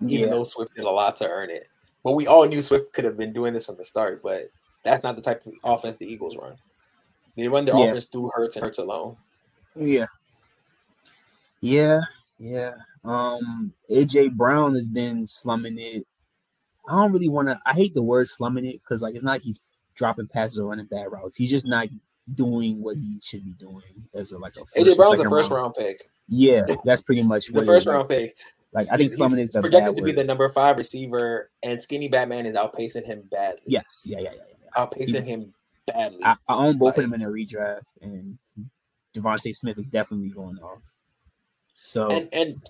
even 0.01 0.27
yeah. 0.27 0.31
though 0.31 0.45
Swift 0.45 0.75
did 0.75 0.85
a 0.85 0.91
lot 0.91 1.17
to 1.17 1.29
earn 1.29 1.51
it. 1.51 1.69
But 2.05 2.13
we 2.13 2.27
all 2.27 2.47
knew 2.47 2.63
Swift 2.63 2.93
could 2.93 3.05
have 3.05 3.17
been 3.17 3.33
doing 3.33 3.53
this 3.53 3.67
from 3.67 3.77
the 3.77 3.85
start, 3.85 4.23
but 4.23 4.51
that's 4.85 5.03
not 5.03 5.17
the 5.17 5.23
type 5.23 5.45
of 5.47 5.55
offense 5.65 5.97
the 5.97 6.11
Eagles 6.11 6.37
run. 6.37 6.57
They 7.37 7.49
run 7.49 7.65
their 7.65 7.77
yeah. 7.77 7.87
offense 7.87 8.07
through 8.07 8.31
Hurts 8.35 8.57
and 8.57 8.65
Hurts 8.65 8.79
alone. 8.79 9.17
Yeah. 9.75 10.07
Yeah. 11.61 12.01
Yeah. 12.39 12.75
Um 13.05 13.73
AJ 13.91 14.33
Brown 14.33 14.75
has 14.75 14.87
been 14.87 15.27
slumming 15.27 15.79
it. 15.79 16.07
I 16.89 16.93
don't 16.93 17.13
really 17.13 17.29
want 17.29 17.49
to 17.49 17.59
I 17.67 17.73
hate 17.73 17.95
the 17.95 18.03
word 18.03 18.29
slumming 18.29 18.65
it 18.65 18.81
because 18.83 19.03
like 19.03 19.15
it's 19.15 19.25
not 19.25 19.33
like 19.33 19.43
he's 19.43 19.61
dropping 19.95 20.29
passes 20.29 20.59
or 20.59 20.69
running 20.69 20.87
bad 20.87 21.11
routes. 21.11 21.37
He's 21.37 21.51
just 21.51 21.67
not 21.67 21.89
doing 22.35 22.83
what 22.83 22.97
he 22.97 23.19
should 23.23 23.45
be 23.45 23.53
doing 23.53 23.83
as 24.15 24.33
a 24.33 24.39
like 24.39 24.57
a 24.57 24.61
AJ 24.79 24.97
Brown's 24.97 25.21
a 25.21 25.29
first 25.29 25.51
round. 25.51 25.63
round 25.63 25.75
pick. 25.75 26.11
Yeah, 26.29 26.65
that's 26.85 27.01
pretty 27.03 27.23
much 27.23 27.49
the 27.49 27.65
first 27.65 27.87
round 27.87 28.09
pick. 28.09 28.37
Like 28.77 28.89
I 28.93 28.99
think 28.99 29.11
slumming 29.11 29.39
is 29.39 29.53
the 29.53 29.63
projected 29.63 29.97
to 29.97 30.03
be 30.03 30.13
the 30.13 30.23
number 30.23 30.47
five 30.51 30.77
receiver, 30.77 31.51
and 31.63 31.83
Skinny 31.83 32.09
Batman 32.09 32.45
is 32.45 32.57
outpacing 32.57 33.07
him 33.07 33.23
badly. 33.31 33.63
Yes, 33.67 34.03
yeah, 34.05 34.19
yeah, 34.19 34.33
yeah, 34.35 34.43
yeah. 34.51 34.85
outpacing 34.85 35.09
he's, 35.09 35.19
him 35.19 35.55
badly. 35.87 36.23
I, 36.23 36.37
I 36.47 36.55
own 36.55 36.77
both 36.77 36.99
like, 36.99 37.07
of 37.07 37.11
them 37.11 37.15
in 37.15 37.27
a 37.27 37.31
redraft, 37.31 37.81
and 38.03 38.37
DeVonta 39.15 39.57
Smith 39.57 39.79
is 39.79 39.87
definitely 39.87 40.29
going 40.29 40.59
off. 40.59 40.83
So 41.83 42.09
and 42.09 42.29
and 42.35 42.61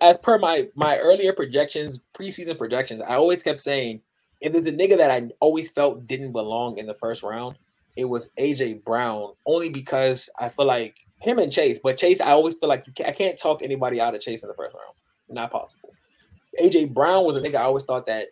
as 0.00 0.18
per 0.18 0.36
my 0.38 0.68
my 0.74 0.98
earlier 0.98 1.32
projections, 1.32 2.00
preseason 2.12 2.58
projections, 2.58 3.00
I 3.00 3.14
always 3.14 3.44
kept 3.44 3.60
saying 3.60 4.00
if 4.40 4.52
there's 4.52 4.66
a 4.66 4.72
nigga 4.72 4.96
that 4.96 5.12
I 5.12 5.30
always 5.38 5.70
felt 5.70 6.08
didn't 6.08 6.32
belong 6.32 6.76
in 6.76 6.86
the 6.86 6.94
first 6.94 7.22
round, 7.22 7.56
it 7.94 8.06
was 8.06 8.30
AJ 8.36 8.82
Brown. 8.82 9.34
Only 9.46 9.68
because 9.68 10.28
I 10.40 10.48
feel 10.48 10.66
like 10.66 10.96
him 11.20 11.38
and 11.38 11.52
Chase, 11.52 11.78
but 11.80 11.98
Chase, 11.98 12.20
I 12.20 12.30
always 12.30 12.54
feel 12.54 12.68
like 12.68 12.92
can't, 12.96 13.10
I 13.10 13.12
can't 13.12 13.38
talk 13.38 13.62
anybody 13.62 14.00
out 14.00 14.16
of 14.16 14.20
Chase 14.20 14.42
in 14.42 14.48
the 14.48 14.54
first 14.54 14.74
round. 14.74 14.96
Not 15.30 15.50
possible. 15.50 15.92
AJ 16.60 16.92
Brown 16.92 17.24
was 17.24 17.36
a 17.36 17.40
nigga 17.40 17.56
I 17.56 17.62
always 17.62 17.84
thought 17.84 18.06
that 18.06 18.28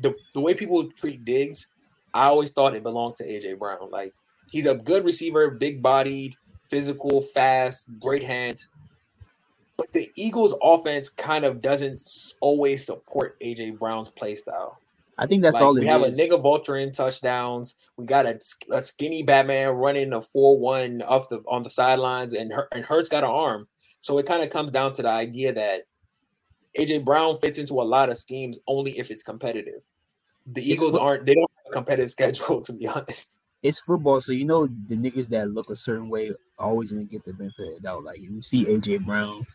the, 0.00 0.14
the 0.34 0.40
way 0.40 0.54
people 0.54 0.90
treat 0.92 1.24
Diggs, 1.24 1.68
I 2.14 2.24
always 2.24 2.50
thought 2.50 2.74
it 2.74 2.82
belonged 2.82 3.16
to 3.16 3.24
AJ 3.26 3.58
Brown. 3.58 3.90
Like 3.90 4.12
he's 4.50 4.66
a 4.66 4.74
good 4.74 5.04
receiver, 5.04 5.50
big 5.50 5.82
bodied, 5.82 6.34
physical, 6.68 7.22
fast, 7.34 7.88
great 8.00 8.22
hands. 8.22 8.68
But 9.76 9.92
the 9.92 10.10
Eagles' 10.14 10.54
offense 10.62 11.08
kind 11.08 11.44
of 11.44 11.62
doesn't 11.62 12.02
always 12.40 12.84
support 12.84 13.40
AJ 13.40 13.78
Brown's 13.78 14.10
play 14.10 14.34
style. 14.34 14.78
I 15.16 15.26
think 15.26 15.42
that's 15.42 15.54
like, 15.54 15.62
all 15.62 15.74
we 15.74 15.86
have 15.86 16.02
is. 16.02 16.18
a 16.18 16.22
nigga 16.22 16.42
vulturing 16.42 16.92
touchdowns. 16.92 17.74
We 17.98 18.06
got 18.06 18.24
a, 18.24 18.38
a 18.72 18.80
skinny 18.80 19.22
Batman 19.22 19.70
running 19.70 20.14
a 20.14 20.22
four 20.22 20.58
one 20.58 21.02
off 21.02 21.28
the 21.28 21.42
on 21.46 21.62
the 21.62 21.70
sidelines, 21.70 22.32
and 22.34 22.52
and 22.72 22.84
Hurts 22.84 23.10
got 23.10 23.24
an 23.24 23.30
arm. 23.30 23.68
So 24.00 24.16
it 24.18 24.24
kind 24.24 24.42
of 24.42 24.48
comes 24.48 24.70
down 24.70 24.92
to 24.92 25.02
the 25.02 25.10
idea 25.10 25.52
that 25.52 25.82
AJ 26.78 27.04
Brown 27.04 27.38
fits 27.38 27.58
into 27.58 27.74
a 27.74 27.82
lot 27.82 28.10
of 28.10 28.18
schemes 28.18 28.58
only 28.66 28.98
if 28.98 29.10
it's 29.10 29.22
competitive. 29.22 29.82
The 30.46 30.62
Eagles 30.62 30.96
aren't. 30.96 31.26
They 31.26 31.34
don't 31.34 31.50
have 31.56 31.72
a 31.72 31.74
competitive 31.74 32.10
schedule, 32.12 32.60
to 32.62 32.72
be 32.72 32.86
honest 32.86 33.38
it's 33.62 33.78
football, 33.78 34.20
so 34.20 34.32
you 34.32 34.44
know 34.44 34.66
the 34.66 34.96
niggas 34.96 35.28
that 35.28 35.50
look 35.50 35.70
a 35.70 35.76
certain 35.76 36.08
way 36.08 36.32
always 36.58 36.92
gonna 36.92 37.04
get 37.04 37.24
the 37.24 37.32
benefit 37.32 37.68
of 37.68 37.74
the 37.74 37.80
doubt. 37.80 38.04
Like 38.04 38.20
you 38.20 38.40
see 38.42 38.64
AJ 38.64 39.04
Brown 39.04 39.46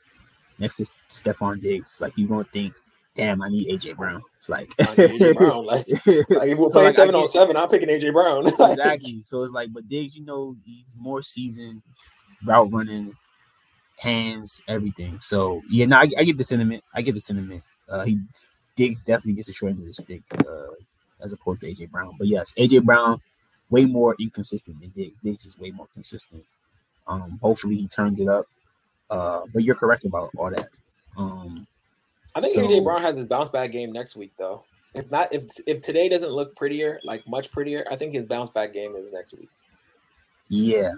next 0.60 0.77
to 0.77 0.86
Stefon 1.10 1.62
Diggs, 1.62 1.91
it's 1.91 2.01
like 2.01 2.13
you 2.15 2.27
gonna 2.27 2.45
think, 2.53 2.74
damn, 3.15 3.41
I 3.41 3.50
need 3.50 3.67
AJ 3.67 3.98
Brown. 3.98 4.22
It's 4.38 4.50
like 4.50 4.69
AJ 4.77 5.36
Brown. 5.36 5.65
Like, 5.65 5.88
like 5.88 6.50
if 6.50 6.57
we're 6.57 6.69
so 6.69 6.74
playing 6.74 6.86
like, 6.88 6.95
seven 6.95 7.15
on 7.15 7.29
seven, 7.29 7.57
I'm 7.57 7.69
picking 7.69 7.89
AJ 7.89 8.13
Brown. 8.13 8.48
exactly. 8.48 9.22
So 9.24 9.43
it's 9.43 9.53
like, 9.53 9.74
but 9.74 9.89
Diggs, 9.89 10.15
you 10.15 10.24
know, 10.24 10.55
he's 10.63 10.95
more 10.98 11.24
seasoned, 11.24 11.81
route 12.45 12.72
running, 12.72 13.15
hands, 13.99 14.63
everything. 14.67 15.19
So 15.19 15.61
yeah, 15.69 15.85
no, 15.85 15.97
I, 15.97 16.09
I 16.17 16.23
get 16.23 16.37
the 16.37 16.43
sentiment. 16.43 16.83
I 16.93 17.01
get 17.01 17.13
the 17.13 17.19
sentiment. 17.19 17.63
Uh, 17.89 18.03
he 18.05 18.19
Diggs 18.75 18.99
definitely 18.99 19.33
gets 19.33 19.49
a 19.49 19.53
short 19.53 19.71
end 19.71 19.81
of 19.81 19.87
the 19.87 19.93
stick, 19.93 20.21
uh, 20.37 20.73
as 21.21 21.33
opposed 21.33 21.61
to 21.61 21.67
AJ 21.67 21.91
Brown. 21.91 22.15
But 22.17 22.27
yes, 22.27 22.53
AJ 22.57 22.83
Brown 22.83 23.21
way 23.69 23.85
more 23.85 24.15
inconsistent 24.19 24.79
than 24.81 24.89
Diggs. 24.89 25.17
Diggs 25.23 25.45
is 25.45 25.57
way 25.57 25.71
more 25.71 25.87
consistent. 25.93 26.43
Um, 27.07 27.39
hopefully 27.41 27.75
he 27.75 27.87
turns 27.87 28.19
it 28.19 28.27
up. 28.27 28.47
Uh, 29.09 29.41
but 29.53 29.63
you're 29.63 29.75
correct 29.75 30.05
about 30.05 30.31
all 30.37 30.49
that. 30.49 30.69
Um, 31.17 31.67
I 32.33 32.41
think 32.41 32.53
so, 32.55 32.67
AJ 32.67 32.83
Brown 32.83 33.01
has 33.01 33.15
his 33.15 33.25
bounce 33.25 33.49
back 33.49 33.71
game 33.71 33.91
next 33.91 34.15
week, 34.15 34.33
though. 34.37 34.63
If 34.93 35.11
not, 35.11 35.33
if 35.33 35.43
if 35.67 35.81
today 35.81 36.09
doesn't 36.09 36.31
look 36.31 36.55
prettier, 36.55 36.99
like 37.03 37.27
much 37.27 37.51
prettier, 37.51 37.85
I 37.91 37.95
think 37.95 38.13
his 38.13 38.25
bounce 38.25 38.49
back 38.49 38.73
game 38.73 38.95
is 38.95 39.11
next 39.11 39.33
week. 39.33 39.49
Yeah, 40.49 40.93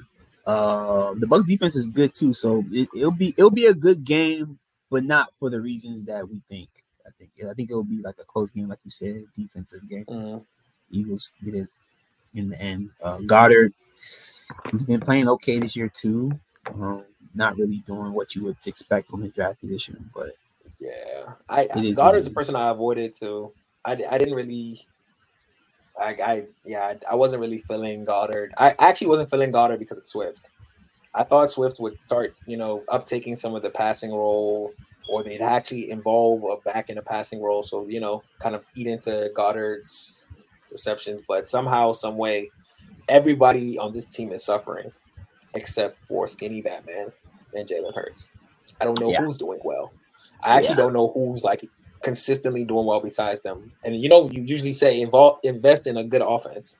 uh, 0.48 1.14
the 1.16 1.28
Bucks 1.28 1.46
defense 1.46 1.76
is 1.76 1.88
good 1.88 2.14
too, 2.14 2.34
so 2.34 2.64
it, 2.72 2.88
will 2.94 3.12
be 3.12 3.36
it'll 3.38 3.52
be 3.52 3.66
a 3.66 3.74
good 3.74 4.06
game, 4.06 4.58
but 4.90 5.04
not 5.04 5.28
for 5.38 5.50
the 5.50 5.60
reasons 5.60 6.06
that 6.06 6.28
we 6.28 6.42
think. 6.50 6.70
I 7.06 7.10
think 7.18 7.32
I 7.50 7.54
think 7.54 7.70
it'll 7.70 7.84
be 7.84 8.02
like 8.02 8.16
a 8.18 8.24
close 8.24 8.52
game, 8.52 8.70
like 8.70 8.80
you 8.86 8.92
said, 8.92 9.26
defensive 9.38 9.88
game. 9.90 10.06
Mm-hmm. 10.06 10.38
Eagles 10.90 11.34
did 11.44 11.54
it 11.54 11.68
in 12.34 12.50
the 12.50 12.62
end. 12.62 12.92
Uh, 13.04 13.18
Goedert, 13.18 13.74
he's 14.72 14.86
been 14.86 15.02
playing 15.02 15.28
okay 15.28 15.60
this 15.60 15.76
year 15.76 15.90
too. 15.90 16.32
Um, 16.66 17.04
not 17.36 17.58
really 17.58 17.84
doing 17.86 18.14
what 18.14 18.34
you 18.34 18.46
would 18.46 18.56
expect 18.66 19.10
from 19.10 19.24
his 19.24 19.34
draft 19.34 19.60
position, 19.60 20.10
but 20.16 20.38
yeah, 20.80 21.34
I 21.50 21.68
Goedert's 21.68 22.28
a 22.28 22.32
person 22.32 22.56
I 22.56 22.70
avoided 22.70 23.18
too. 23.20 23.52
I, 23.84 24.02
I 24.10 24.18
didn't 24.18 24.36
really. 24.36 24.80
I, 26.00 26.16
I 26.24 26.44
yeah 26.66 26.82
I, 26.82 27.12
I 27.12 27.16
wasn't 27.16 27.42
really 27.42 27.64
feeling 27.68 28.06
Goedert. 28.06 28.52
I 28.58 28.76
actually 28.80 29.08
wasn't 29.08 29.30
feeling 29.30 29.52
Goedert 29.52 29.80
because 29.80 29.98
of 29.98 30.08
Swift. 30.08 30.50
I 31.14 31.24
thought 31.24 31.50
Swift 31.50 31.80
would 31.80 32.00
start, 32.06 32.36
you 32.46 32.58
know, 32.58 32.84
uptaking 32.90 33.38
some 33.38 33.56
of 33.56 33.64
the 33.64 33.72
passing 33.72 34.12
role, 34.12 34.72
or 35.10 35.24
they'd 35.24 35.42
actually 35.42 35.90
involve 35.90 36.44
a 36.44 36.62
back 36.70 36.90
in 36.90 37.00
a 37.00 37.02
passing 37.02 37.42
role. 37.42 37.64
So, 37.64 37.88
you 37.88 38.00
know, 38.00 38.22
kind 38.40 38.54
of 38.54 38.66
eat 38.76 38.86
into 38.86 39.32
Goedert's 39.36 40.28
receptions, 40.72 41.24
but 41.28 41.48
somehow, 41.48 41.94
some 41.94 42.18
way, 42.18 42.52
everybody 43.10 43.80
on 43.80 43.94
this 43.94 44.06
team 44.06 44.32
is 44.32 44.44
suffering 44.44 44.92
except 45.56 45.98
for 46.08 46.28
Skinny 46.28 46.62
Batman 46.62 47.12
and 47.56 47.68
Jalen 47.68 47.96
Hurts. 47.96 48.30
I 48.80 48.86
don't 48.86 49.00
know 49.00 49.12
yeah. 49.12 49.22
who's 49.22 49.40
doing 49.40 49.60
well. 49.64 49.92
I 50.44 50.58
actually 50.58 50.76
yeah. 50.76 50.76
don't 50.76 50.94
know 50.94 51.12
who's 51.14 51.44
like 51.44 51.68
consistently 52.08 52.64
doing 52.64 52.86
well 52.86 53.02
besides 53.02 53.42
them. 53.42 53.70
And 53.84 53.94
you 53.94 54.08
know, 54.08 54.30
you 54.30 54.42
usually 54.42 54.72
say 54.72 55.02
involve 55.02 55.40
invest 55.44 55.88
in 55.88 55.98
a 55.98 56.06
good 56.06 56.22
offense. 56.22 56.80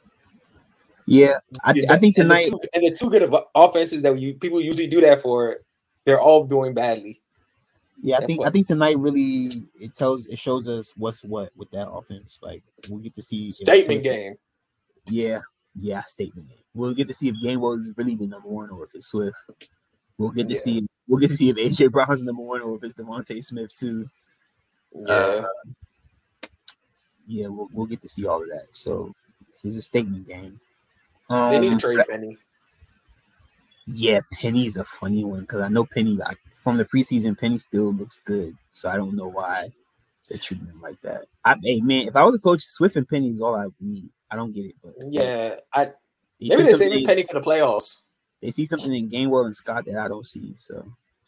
Yeah, 1.06 1.40
I, 1.66 1.74
I 1.90 1.98
think 1.98 2.16
tonight 2.16 2.46
and 2.46 2.54
the, 2.54 2.60
two, 2.60 2.70
and 2.74 2.84
the 2.84 2.98
two 2.98 3.10
good 3.10 3.34
offenses 3.54 4.02
that 4.04 4.18
you 4.18 4.36
people 4.36 4.62
usually 4.62 4.88
do 4.88 5.02
that 5.02 5.22
for, 5.22 5.58
they're 6.06 6.22
all 6.22 6.46
doing 6.46 6.74
badly. 6.74 7.22
Yeah, 8.02 8.18
I 8.18 8.26
think 8.26 8.40
what, 8.40 8.48
I 8.48 8.52
think 8.52 8.68
tonight 8.68 8.98
really 8.98 9.68
it 9.82 9.94
tells 9.94 10.28
it 10.28 10.40
shows 10.40 10.70
us 10.70 10.94
what's 10.96 11.26
what 11.26 11.50
with 11.58 11.70
that 11.72 11.90
offense. 11.90 12.40
Like 12.42 12.64
we'll 12.88 13.00
get 13.00 13.14
to 13.16 13.22
see 13.22 13.52
statement 13.52 14.04
game. 14.04 14.36
Yeah, 15.08 15.42
yeah, 15.78 16.04
statement 16.04 16.48
game. 16.48 16.58
We'll 16.74 16.94
get 16.94 17.08
to 17.08 17.14
see 17.14 17.28
if 17.28 17.36
Gainwell 17.44 17.76
is 17.78 17.90
really 17.98 18.16
the 18.16 18.28
number 18.28 18.48
one 18.48 18.70
or 18.70 18.86
if 18.86 18.92
it's 18.96 19.08
Swift. 19.08 19.36
We'll 20.18 20.32
get 20.32 20.48
to 20.48 20.54
yeah. 20.54 20.60
see 20.60 20.88
we'll 21.08 21.20
get 21.20 21.32
to 21.32 21.38
see 21.38 21.50
if 21.50 21.58
AJ 21.58 21.92
Brown's 21.92 22.24
number 22.24 22.44
one 22.44 22.62
or 22.62 22.78
if 22.78 22.84
it's 22.84 22.94
DeVonta 22.94 23.44
Smith 23.44 23.76
too. 23.78 24.10
Yeah. 24.94 25.14
Uh, 25.14 25.48
yeah, 27.28 27.48
we'll, 27.48 27.68
we'll 27.74 27.86
get 27.86 28.02
to 28.02 28.10
see 28.10 28.26
all 28.26 28.42
of 28.42 28.50
that. 28.50 28.68
So 28.72 29.14
this 29.50 29.66
is 29.66 29.76
a 29.76 29.82
statement 29.82 30.28
game. 30.28 30.60
Um, 31.30 31.52
they 31.52 31.60
need 31.60 31.68
to 31.68 31.74
um, 31.74 31.80
trade 31.80 32.00
Penny. 32.10 32.38
Yeah, 33.86 34.20
Penny's 34.34 34.78
a 34.78 34.84
funny 34.84 35.24
one 35.24 35.42
because 35.42 35.62
I 35.62 35.70
know 35.70 35.86
Penny 35.86 36.16
like 36.16 36.38
from 36.52 36.78
the 36.78 36.86
preseason, 36.86 37.38
Penny 37.38 37.58
still 37.58 37.94
looks 37.94 38.18
good. 38.26 38.54
So 38.72 38.90
I 38.90 38.98
don't 38.98 39.16
know 39.16 39.28
why 39.28 39.70
they're 40.28 40.38
treating 40.38 40.68
him 40.68 40.82
like 40.82 41.02
that. 41.02 41.26
I 41.46 41.56
hey 41.64 41.82
man, 41.82 42.08
if 42.08 42.16
I 42.16 42.24
was 42.24 42.36
a 42.36 42.40
coach, 42.40 42.62
Swift 42.64 42.96
and 42.96 43.08
Penny 43.08 43.30
is 43.30 43.42
all 43.42 43.56
I 43.56 43.68
need. 43.80 44.10
I 44.30 44.36
don't 44.36 44.54
get 44.54 44.66
it, 44.66 44.76
but 44.84 44.94
yeah, 45.10 45.56
I 45.74 45.92
maybe 46.40 46.64
they're 46.64 46.76
saving 46.76 47.06
Penny 47.06 47.24
for 47.24 47.34
the 47.34 47.42
playoffs. 47.42 48.02
They 48.42 48.50
see 48.52 48.66
something 48.66 48.94
in 48.94 49.10
Gainwell 49.10 49.46
and 49.46 49.56
Scott 49.56 49.86
that 49.86 49.98
I 49.98 50.08
don't 50.08 50.28
see, 50.28 50.54
so 50.58 50.86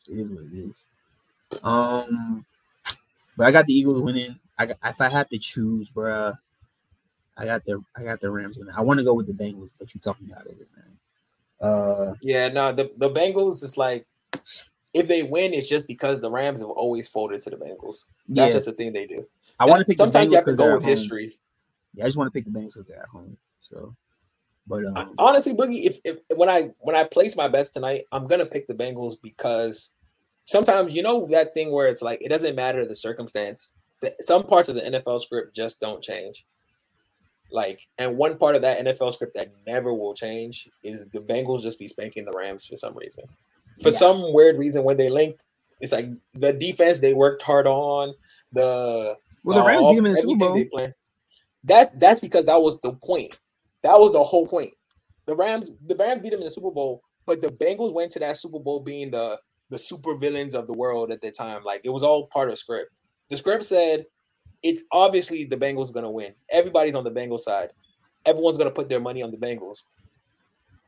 it 0.10 0.20
is 0.20 0.30
what 0.30 0.44
it 0.44 0.58
is. 0.58 0.88
Um, 1.64 2.46
but 3.40 3.48
I 3.48 3.52
got 3.52 3.68
the 3.68 3.74
Eagles 3.74 4.02
winning. 4.02 4.38
I 4.58 4.66
got, 4.66 4.78
if 4.84 5.00
I 5.00 5.08
have 5.08 5.30
to 5.30 5.40
choose, 5.40 5.90
bruh, 5.90 6.38
I 7.38 7.46
got 7.46 7.64
the 7.64 7.82
I 7.96 8.04
got 8.04 8.20
the 8.20 8.30
Rams 8.30 8.58
winning. 8.58 8.74
I 8.76 8.82
want 8.82 9.00
to 9.00 9.06
go 9.06 9.14
with 9.14 9.28
the 9.28 9.34
Bengals, 9.34 9.72
but 9.80 9.96
you 9.96 10.02
talking 10.02 10.28
me 10.28 10.34
out 10.34 10.46
of 10.46 10.52
it, 10.60 10.68
man. 10.76 11.70
Uh, 11.72 12.14
yeah, 12.22 12.50
no, 12.50 12.74
the 12.74 12.92
the 12.98 13.10
Bengals 13.10 13.64
is 13.64 13.78
like 13.78 14.06
if 14.94 15.08
they 15.08 15.24
win, 15.24 15.54
it's 15.54 15.70
just 15.70 15.88
because 15.88 16.20
the 16.20 16.30
Rams 16.30 16.60
have 16.60 16.68
always 16.68 17.08
folded 17.08 17.42
to 17.44 17.50
the 17.50 17.56
Bengals. 17.56 18.04
That's 18.28 18.50
yeah. 18.50 18.54
just 18.56 18.66
the 18.66 18.74
thing 18.74 18.92
they 18.92 19.08
do. 19.08 19.26
I 19.58 19.66
want 19.68 19.80
to 19.80 19.86
pick. 19.86 19.98
Sometimes 19.98 20.30
you 20.30 20.36
have 20.36 20.46
to 20.46 20.56
go 20.56 20.76
with 20.76 20.84
history. 20.84 21.40
Yeah, 21.94 22.04
I 22.04 22.08
just 22.08 22.18
want 22.18 22.28
to 22.28 22.38
pick 22.38 22.44
the 22.44 22.52
Bengals 22.52 22.74
because 22.74 22.88
they're 22.88 23.00
at 23.00 23.08
home. 23.08 23.38
So, 23.62 23.96
but 24.68 24.86
um, 24.86 25.14
honestly, 25.18 25.54
Boogie, 25.54 25.86
if, 25.86 26.00
if 26.04 26.18
when 26.36 26.50
I 26.50 26.72
when 26.80 26.98
I 26.98 27.06
place 27.06 27.38
my 27.38 27.48
bets 27.48 27.70
tonight, 27.70 28.04
I'm 28.12 28.28
gonna 28.28 28.46
pick 28.46 28.68
the 28.68 28.74
Bengals 28.74 29.16
because 29.24 29.92
sometimes 30.50 30.96
you 30.96 31.04
know 31.04 31.28
that 31.30 31.54
thing 31.54 31.72
where 31.72 31.88
it's 31.88 32.02
like 32.02 32.20
it 32.22 32.30
doesn't 32.30 32.56
matter 32.56 32.86
the 32.86 32.96
circumstance. 32.96 33.74
Some 34.22 34.44
parts 34.48 34.70
of 34.70 34.76
the 34.76 34.82
NFL 34.82 35.20
script 35.20 35.56
just 35.56 35.80
don't 35.80 36.02
change. 36.02 36.46
Like, 37.52 37.82
and 37.98 38.18
one 38.18 38.38
part 38.38 38.56
of 38.56 38.62
that 38.62 38.86
NFL 38.86 39.14
script 39.14 39.36
that 39.36 39.52
never 39.68 39.94
will 39.94 40.14
change 40.14 40.68
is 40.84 41.08
the 41.08 41.20
Bengals 41.20 41.62
just 41.62 41.80
be 41.80 41.88
spanking 41.88 42.26
the 42.26 42.32
Rams 42.32 42.66
for 42.66 42.76
some 42.76 42.96
reason. 42.96 43.26
For 43.82 43.90
Yeah. 43.90 43.98
some 43.98 44.34
weird 44.34 44.58
reason, 44.58 44.84
when 44.84 44.98
they 44.98 45.10
link, 45.10 45.40
it's 45.82 45.92
like 45.92 46.08
the 46.34 46.54
defense 46.54 47.00
they 47.00 47.14
worked 47.14 47.42
hard 47.42 47.68
on. 47.68 48.14
The 48.52 49.16
Well, 49.44 49.58
the 49.58 49.64
uh, 49.64 49.68
Rams 49.68 49.88
beat 49.88 49.96
them 49.96 50.06
in 50.06 50.14
the 50.14 50.22
Super 50.22 50.38
Bowl. 50.38 50.88
That's 51.64 51.92
that's 51.98 52.22
because 52.22 52.46
that 52.46 52.62
was 52.62 52.80
the 52.82 52.94
point. 52.94 53.38
That 53.84 54.00
was 54.00 54.14
the 54.14 54.24
whole 54.24 54.48
point. 54.48 54.74
The 55.26 55.36
Rams, 55.36 55.70
the 55.86 55.96
Rams 55.96 56.22
beat 56.22 56.32
them 56.32 56.40
in 56.40 56.46
the 56.46 56.52
Super 56.52 56.72
Bowl, 56.72 57.02
but 57.26 57.42
the 57.42 57.50
Bengals 57.50 57.94
went 57.94 58.12
to 58.14 58.20
that 58.20 58.38
Super 58.38 58.60
Bowl 58.60 58.80
being 58.80 59.12
the 59.12 59.40
the 59.70 59.80
super 59.80 60.18
villains 60.18 60.56
of 60.56 60.68
the 60.68 60.74
world 60.76 61.12
at 61.12 61.22
the 61.22 61.32
time. 61.32 61.64
Like 61.64 61.82
it 61.86 61.90
was 61.92 62.04
all 62.04 62.28
part 62.28 62.50
of 62.52 62.60
script. 62.60 63.02
The 63.30 63.38
script 63.38 63.66
said 63.66 64.06
it's 64.64 64.84
obviously 64.92 65.46
the 65.46 65.58
Bengals 65.58 65.94
gonna 65.94 66.12
win. 66.12 66.34
Everybody's 66.52 66.96
on 66.96 67.04
the 67.06 67.12
Bengals 67.12 67.42
side. 67.42 67.72
Everyone's 68.26 68.58
gonna 68.58 68.72
put 68.72 68.90
their 68.90 69.00
money 69.02 69.24
on 69.24 69.32
the 69.32 69.38
Bengals. 69.38 69.80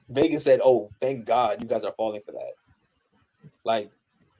Vegas 0.10 0.44
said, 0.46 0.62
"Oh, 0.64 0.92
thank 1.02 1.26
God, 1.26 1.62
you 1.62 1.68
guys 1.70 1.86
are 1.86 1.94
falling 1.98 2.22
for 2.26 2.34
that." 2.34 2.54
Like, 3.66 3.92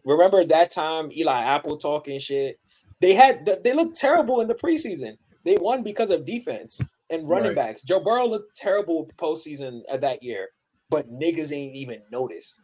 remember 0.06 0.46
that 0.46 0.72
time 0.72 1.12
Eli 1.14 1.42
Apple 1.42 1.78
talking 1.78 2.20
shit? 2.20 2.58
They 3.02 3.16
had 3.16 3.46
they 3.64 3.74
looked 3.74 3.98
terrible 4.00 4.42
in 4.42 4.50
the 4.50 4.56
preseason. 4.56 5.18
They 5.46 5.58
won 5.60 5.84
because 5.84 6.12
of 6.12 6.26
defense 6.26 6.86
and 7.10 7.30
running 7.30 7.54
Right. 7.54 7.56
backs. 7.56 7.84
Joe 7.84 8.02
Burrow 8.02 8.28
looked 8.28 8.58
terrible 8.58 9.12
postseason 9.18 9.82
of 9.92 10.02
that 10.02 10.24
year, 10.24 10.50
but 10.90 11.10
niggas 11.10 11.54
ain't 11.54 11.76
even 11.76 12.04
noticed. 12.12 12.62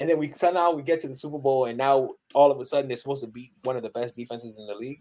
And 0.00 0.08
then 0.10 0.18
we 0.18 0.32
somehow 0.36 0.72
we 0.72 0.82
get 0.82 1.00
to 1.00 1.08
the 1.08 1.16
Super 1.16 1.38
Bowl, 1.38 1.66
and 1.66 1.78
now 1.78 2.10
all 2.34 2.50
of 2.52 2.60
a 2.60 2.64
sudden 2.64 2.88
they're 2.88 2.96
supposed 2.96 3.22
to 3.24 3.28
beat 3.30 3.52
one 3.64 3.76
of 3.76 3.82
the 3.82 3.90
best 3.90 4.14
defenses 4.14 4.58
in 4.58 4.66
the 4.66 4.74
league. 4.74 5.00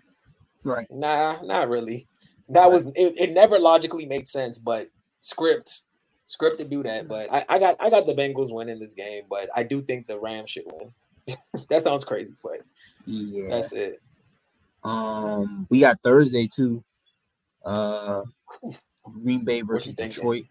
Right. 0.64 0.88
Nah, 0.90 1.42
not 1.44 1.70
really. 1.70 2.08
That 2.50 2.72
was 2.72 2.86
it, 2.86 3.14
it 3.18 3.32
never 3.32 3.60
logically 3.60 4.06
made 4.06 4.28
sense, 4.28 4.58
but 4.58 4.90
script 5.22 5.82
script 6.26 6.60
to 6.60 6.66
do 6.66 6.84
that. 6.84 7.08
But 7.08 7.32
I, 7.32 7.46
I 7.50 7.60
got 7.60 7.78
I 7.80 7.90
got 7.90 8.08
the 8.08 8.14
Bengals 8.16 8.54
winning 8.54 8.80
this 8.80 8.94
game, 8.94 9.24
but 9.30 9.50
I 9.56 9.64
do 9.64 9.82
think 9.82 10.08
the 10.08 10.20
Rams 10.20 10.50
should 10.50 10.66
win. 10.66 10.94
that 11.70 11.84
sounds 11.84 12.06
crazy, 12.06 12.36
but 12.44 12.62
Yeah. 13.06 13.50
that's 13.50 13.74
it. 13.74 14.02
Um, 14.84 15.68
we 15.70 15.80
got 15.82 16.02
Thursday 16.04 16.48
too. 16.48 16.84
Uh, 17.66 18.24
Green 19.04 19.44
Bay 19.46 19.62
versus? 19.62 19.96
Detroit. 19.96 20.46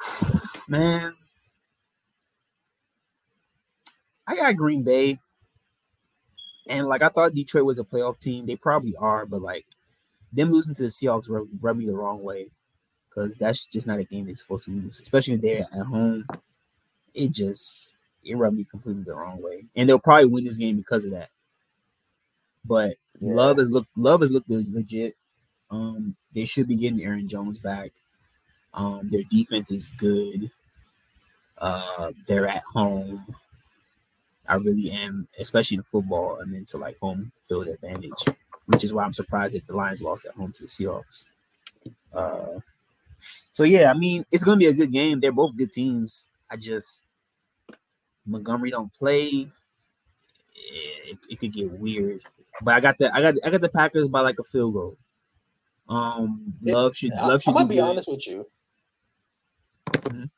Man, 0.68 1.14
I 4.26 4.36
got 4.36 4.56
Green 4.56 4.82
Bay, 4.82 5.18
and 6.68 6.86
like 6.86 7.02
I 7.02 7.08
thought 7.08 7.34
Detroit 7.34 7.64
was 7.64 7.78
a 7.78 7.84
playoff 7.84 8.18
team. 8.18 8.46
They 8.46 8.56
probably 8.56 8.94
are, 8.96 9.26
but 9.26 9.42
like 9.42 9.66
them 10.32 10.50
losing 10.50 10.74
to 10.76 10.82
the 10.84 10.88
Seahawks 10.88 11.28
rubbed 11.30 11.50
rub 11.60 11.76
me 11.76 11.86
the 11.86 11.92
wrong 11.94 12.22
way 12.22 12.48
because 13.08 13.36
that's 13.36 13.66
just 13.66 13.86
not 13.86 13.98
a 13.98 14.04
game 14.04 14.26
they're 14.26 14.34
supposed 14.34 14.64
to 14.64 14.70
lose, 14.72 15.00
especially 15.00 15.34
if 15.34 15.40
they're 15.40 15.60
at 15.60 15.86
home. 15.86 16.26
It 17.14 17.32
just 17.32 17.94
it 18.24 18.36
rubbed 18.36 18.56
me 18.56 18.64
completely 18.64 19.04
the 19.04 19.14
wrong 19.14 19.40
way, 19.42 19.64
and 19.76 19.88
they'll 19.88 19.98
probably 19.98 20.26
win 20.26 20.44
this 20.44 20.56
game 20.56 20.76
because 20.76 21.04
of 21.04 21.12
that. 21.12 21.28
But 22.64 22.96
Yeah. 23.20 23.34
Love 23.34 23.58
has 23.58 23.70
looked 23.70 23.90
Love 23.96 24.20
has 24.22 24.30
looked 24.30 24.50
legit. 24.50 25.16
Um, 25.70 26.16
they 26.34 26.44
should 26.44 26.68
be 26.68 26.76
getting 26.76 27.02
Aaron 27.04 27.28
Jones 27.28 27.58
back. 27.58 27.92
Um, 28.72 29.08
their 29.10 29.22
defense 29.30 29.70
is 29.70 29.88
good. 29.88 30.50
Uh, 31.58 32.12
they're 32.26 32.48
at 32.48 32.62
home. 32.64 33.24
I 34.46 34.56
really 34.56 34.90
am, 34.90 35.26
especially 35.38 35.78
in 35.78 35.82
football. 35.84 36.38
I'm 36.40 36.54
into 36.54 36.76
like 36.78 36.98
home 36.98 37.32
field 37.48 37.68
advantage, 37.68 38.24
which 38.66 38.84
is 38.84 38.92
why 38.92 39.04
I'm 39.04 39.12
surprised 39.12 39.54
that 39.54 39.66
the 39.66 39.74
Lions 39.74 40.02
lost 40.02 40.26
at 40.26 40.34
home 40.34 40.52
to 40.52 40.62
the 40.62 40.68
Seahawks. 40.68 41.26
Uh, 42.12 42.60
so 43.52 43.64
yeah, 43.64 43.90
I 43.90 43.94
mean 43.94 44.24
it's 44.30 44.44
gonna 44.44 44.58
be 44.58 44.66
a 44.66 44.72
good 44.72 44.92
game. 44.92 45.20
They're 45.20 45.32
both 45.32 45.56
good 45.56 45.72
teams. 45.72 46.28
I 46.50 46.56
just 46.56 47.04
Montgomery 48.26 48.70
don't 48.70 48.92
play. 48.92 49.46
It, 50.54 51.18
it 51.28 51.38
could 51.38 51.52
get 51.52 51.70
weird. 51.72 52.20
But 52.62 52.74
I 52.74 52.80
got 52.80 52.98
the 52.98 53.14
I 53.14 53.20
got 53.20 53.34
I 53.44 53.50
got 53.50 53.60
the 53.60 53.68
Packers 53.68 54.08
by 54.08 54.20
like 54.20 54.38
a 54.38 54.44
field 54.44 54.74
goal. 54.74 54.96
Um, 55.88 56.54
love 56.62 56.96
should 56.96 57.10
love 57.10 57.30
I'm 57.30 57.38
should 57.40 57.54
gonna 57.54 57.64
do 57.64 57.68
be 57.70 57.74
good. 57.76 57.82
honest 57.84 58.08
with 58.08 58.26
you. 58.26 58.46
Mhm. 59.92 60.30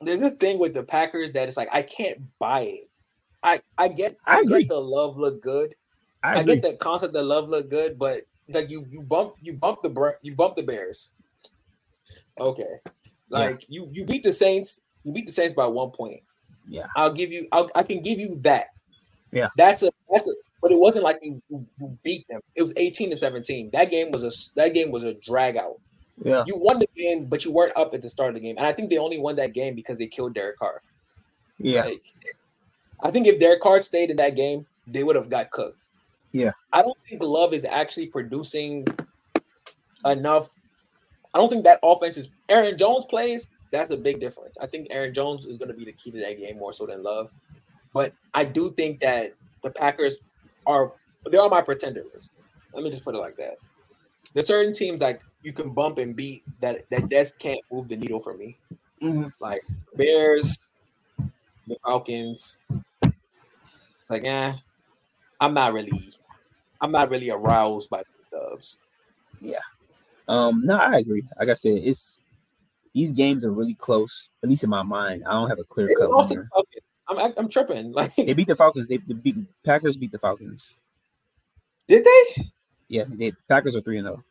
There's 0.00 0.20
a 0.20 0.30
thing 0.30 0.58
with 0.58 0.74
the 0.74 0.82
Packers 0.82 1.32
that 1.32 1.48
it's 1.48 1.56
like 1.56 1.68
I 1.72 1.82
can't 1.82 2.20
buy 2.38 2.60
it. 2.62 2.90
I 3.44 3.60
I 3.78 3.88
get 3.88 4.16
I 4.26 4.38
I, 4.38 4.44
get 4.44 4.68
the 4.68 4.80
love 4.80 5.16
look 5.16 5.40
good. 5.42 5.74
I, 6.22 6.40
I, 6.40 6.42
get 6.42 6.62
the 6.62 6.74
concept 6.74 7.12
that 7.12 7.22
love 7.22 7.50
look 7.50 7.68
good, 7.68 7.98
but 7.98 8.26
it's 8.48 8.54
like 8.56 8.70
you 8.70 8.86
you 8.90 9.02
bump 9.02 9.34
you 9.40 9.52
bump 9.52 9.82
the 9.82 10.14
you 10.22 10.34
bump 10.34 10.56
the 10.56 10.62
Bears. 10.62 11.10
Okay, 12.40 12.80
like 13.28 13.64
you 13.68 13.88
you 13.92 14.04
beat 14.04 14.24
the 14.24 14.32
Saints. 14.32 14.80
You 15.04 15.12
beat 15.12 15.26
the 15.26 15.32
Saints 15.32 15.54
by 15.54 15.66
one 15.66 15.90
point. 15.90 16.22
Yeah. 16.68 16.86
I'll 16.96 17.12
give 17.12 17.30
you. 17.30 17.46
I'll, 17.52 17.70
I 17.74 17.82
can 17.82 18.02
give 18.02 18.18
you 18.18 18.38
that. 18.42 18.68
Yeah. 19.32 19.48
that's 19.56 19.82
a 19.82 19.90
that's 20.10 20.26
a. 20.26 20.32
But 20.62 20.72
it 20.72 20.78
wasn't 20.78 21.04
like 21.04 21.18
you, 21.20 21.42
you, 21.50 21.66
you 21.78 21.98
beat 22.02 22.26
them. 22.28 22.40
It 22.54 22.62
was 22.62 22.72
eighteen 22.76 23.10
to 23.10 23.16
seventeen. 23.16 23.70
That 23.72 23.90
game 23.90 24.10
was 24.10 24.22
a 24.22 24.30
that 24.56 24.72
game 24.72 24.90
was 24.90 25.02
a 25.02 25.12
drag 25.14 25.56
out. 25.56 25.78
Yeah, 26.22 26.44
You 26.46 26.56
won 26.56 26.78
the 26.78 26.86
game, 26.96 27.26
but 27.26 27.44
you 27.44 27.52
weren't 27.52 27.76
up 27.76 27.92
at 27.92 28.00
the 28.00 28.08
start 28.08 28.28
of 28.28 28.34
the 28.36 28.40
game. 28.40 28.56
And 28.56 28.66
I 28.66 28.72
think 28.72 28.88
they 28.88 28.98
only 28.98 29.18
won 29.18 29.34
that 29.36 29.52
game 29.52 29.74
because 29.74 29.98
they 29.98 30.06
killed 30.06 30.32
Derek 30.34 30.58
Carr. 30.58 30.80
yeah, 31.58 31.82
Like, 31.82 32.14
I 33.04 33.10
think 33.10 33.26
if 33.26 33.38
their 33.38 33.58
card 33.58 33.84
stayed 33.84 34.10
in 34.10 34.16
that 34.16 34.34
game, 34.34 34.66
they 34.86 35.04
would 35.04 35.14
have 35.16 35.30
got 35.30 35.50
cooked. 35.50 35.90
Yeah. 36.32 36.52
I 36.72 36.82
don't 36.82 36.98
think 37.08 37.22
Love 37.22 37.52
is 37.54 37.64
actually 37.64 38.06
producing 38.06 38.86
enough. 40.04 40.48
I 41.32 41.38
don't 41.38 41.48
think 41.48 41.64
that 41.64 41.80
offense 41.82 42.16
is. 42.16 42.28
Aaron 42.48 42.76
Jones 42.76 43.04
plays. 43.06 43.50
That's 43.70 43.90
a 43.90 43.96
big 43.96 44.20
difference. 44.20 44.56
I 44.60 44.66
think 44.66 44.88
Aaron 44.90 45.12
Jones 45.14 45.46
is 45.46 45.58
going 45.58 45.68
to 45.68 45.74
be 45.74 45.84
the 45.84 45.92
key 45.92 46.10
to 46.12 46.18
that 46.20 46.38
game 46.38 46.58
more 46.58 46.72
so 46.72 46.86
than 46.86 47.02
Love. 47.02 47.30
But 47.92 48.12
I 48.32 48.44
do 48.44 48.72
think 48.72 49.00
that 49.00 49.34
the 49.62 49.70
Packers 49.70 50.18
are 50.66 50.92
they're 51.26 51.40
on 51.40 51.50
my 51.50 51.60
pretender 51.60 52.02
list. 52.12 52.38
Let 52.72 52.84
me 52.84 52.90
just 52.90 53.04
put 53.04 53.14
it 53.14 53.18
like 53.18 53.36
that. 53.36 53.58
There's 54.32 54.46
certain 54.46 54.72
teams 54.72 55.00
like 55.00 55.22
you 55.42 55.52
can 55.52 55.70
bump 55.70 55.98
and 55.98 56.14
beat 56.16 56.42
that 56.60 56.88
that 56.90 57.08
just 57.10 57.38
can't 57.38 57.60
move 57.70 57.88
the 57.88 57.96
needle 57.96 58.20
for 58.20 58.34
me 58.34 58.58
Mhm. 59.02 59.32
like 59.40 59.60
Bears, 59.96 60.58
the 61.66 61.76
Falcons. 61.86 62.58
It's 64.04 64.10
like, 64.10 64.24
eh, 64.24 64.52
I'm 65.40 65.54
not 65.54 65.72
really, 65.72 66.12
I'm 66.78 66.92
not 66.92 67.08
really 67.10 67.30
aroused 67.30 67.88
by 67.88 68.02
the 68.30 68.38
Dubs. 68.38 68.78
Yeah. 69.40 69.60
Um, 70.28 70.60
no, 70.62 70.76
I 70.76 70.98
agree. 70.98 71.22
Like 71.40 71.48
I 71.48 71.54
said, 71.54 71.78
it's 71.82 72.20
these 72.94 73.12
games 73.12 73.46
are 73.46 73.50
really 73.50 73.72
close. 73.72 74.28
At 74.42 74.50
least 74.50 74.62
in 74.62 74.68
my 74.68 74.82
mind, 74.82 75.24
I 75.26 75.32
don't 75.32 75.48
have 75.48 75.58
a 75.58 75.64
clear 75.64 75.88
cut. 75.88 76.10
I'm, 77.08 77.32
I'm 77.38 77.48
tripping. 77.48 77.92
Like, 77.94 78.14
They 78.14 78.34
beat 78.34 78.48
the 78.48 78.56
Falcons. 78.56 78.88
They, 78.88 78.98
they 78.98 79.14
beat 79.14 79.36
Packers. 79.64 79.96
Beat 79.96 80.12
the 80.12 80.18
Falcons. 80.18 80.74
did 81.88 82.04
they? 82.04 82.44
Yeah, 82.88 83.04
they 83.08 83.32
Packers 83.48 83.74
are 83.74 83.80
three 83.80 83.96
and 83.96 84.06
zero. 84.06 84.22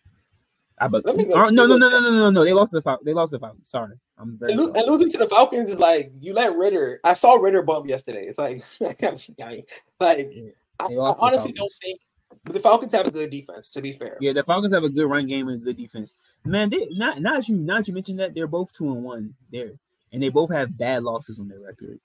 I 0.77 0.87
but 0.87 1.03
Let 1.03 1.15
me 1.15 1.25
go- 1.25 1.33
oh, 1.33 1.49
no, 1.49 1.65
no, 1.65 1.77
no, 1.77 1.89
no, 1.89 1.99
no, 1.99 2.11
no, 2.11 2.29
no. 2.29 2.43
They 2.43 2.53
lost 2.53 2.73
to 2.73 2.79
the 2.79 2.99
They 3.03 3.13
lost 3.13 3.31
to 3.31 3.37
the 3.37 3.41
Falcons. 3.41 3.69
Sorry, 3.69 3.95
I'm 4.23 4.37
very 4.37 4.53
And, 4.53 4.75
and 4.75 4.87
losing 4.87 5.11
to 5.11 5.17
the 5.17 5.27
Falcons 5.27 5.69
is 5.69 5.77
like 5.77 6.11
you 6.19 6.33
let 6.33 6.55
Ridder. 6.55 6.99
I 7.03 7.13
saw 7.13 7.35
Ridder 7.35 7.61
bump 7.61 7.87
yesterday. 7.87 8.25
It's 8.25 8.37
like, 8.37 8.63
like 8.79 9.03
I, 9.03 9.63
I, 9.99 10.85
I 10.85 11.15
honestly 11.19 11.51
don't 11.51 11.71
think. 11.81 11.99
The 12.45 12.59
Falcons 12.59 12.93
have 12.93 13.07
a 13.07 13.11
good 13.11 13.29
defense. 13.29 13.69
To 13.69 13.81
be 13.81 13.93
fair, 13.93 14.17
Yeah, 14.19 14.33
the 14.33 14.43
Falcons 14.43 14.73
have 14.73 14.83
a 14.83 14.89
good 14.89 15.09
run 15.09 15.27
game 15.27 15.49
and 15.49 15.63
good 15.63 15.77
defense. 15.77 16.15
Man, 16.43 16.69
they 16.69 16.87
not 16.91 17.21
not 17.21 17.37
as 17.37 17.49
you 17.49 17.57
not 17.57 17.87
you 17.87 17.93
mentioned 17.93 18.19
that 18.19 18.33
they're 18.33 18.47
both 18.47 18.73
two 18.73 18.91
and 18.91 19.03
one 19.03 19.35
there, 19.51 19.71
and 20.11 20.23
they 20.23 20.29
both 20.29 20.51
have 20.51 20.77
bad 20.77 21.03
losses 21.03 21.39
on 21.39 21.47
their 21.47 21.59
record. 21.59 21.99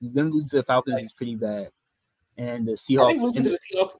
Them 0.00 0.30
losing 0.30 0.48
to 0.50 0.56
the 0.56 0.62
Falcons 0.64 1.02
is 1.02 1.12
pretty 1.12 1.36
bad, 1.36 1.70
and 2.36 2.66
the 2.66 2.72
I 2.72 2.74
Seahawks. 2.74 3.06
think 3.08 3.22
losing 3.22 3.42
to 3.44 3.50
the 3.50 3.58
Seahawks 3.58 3.96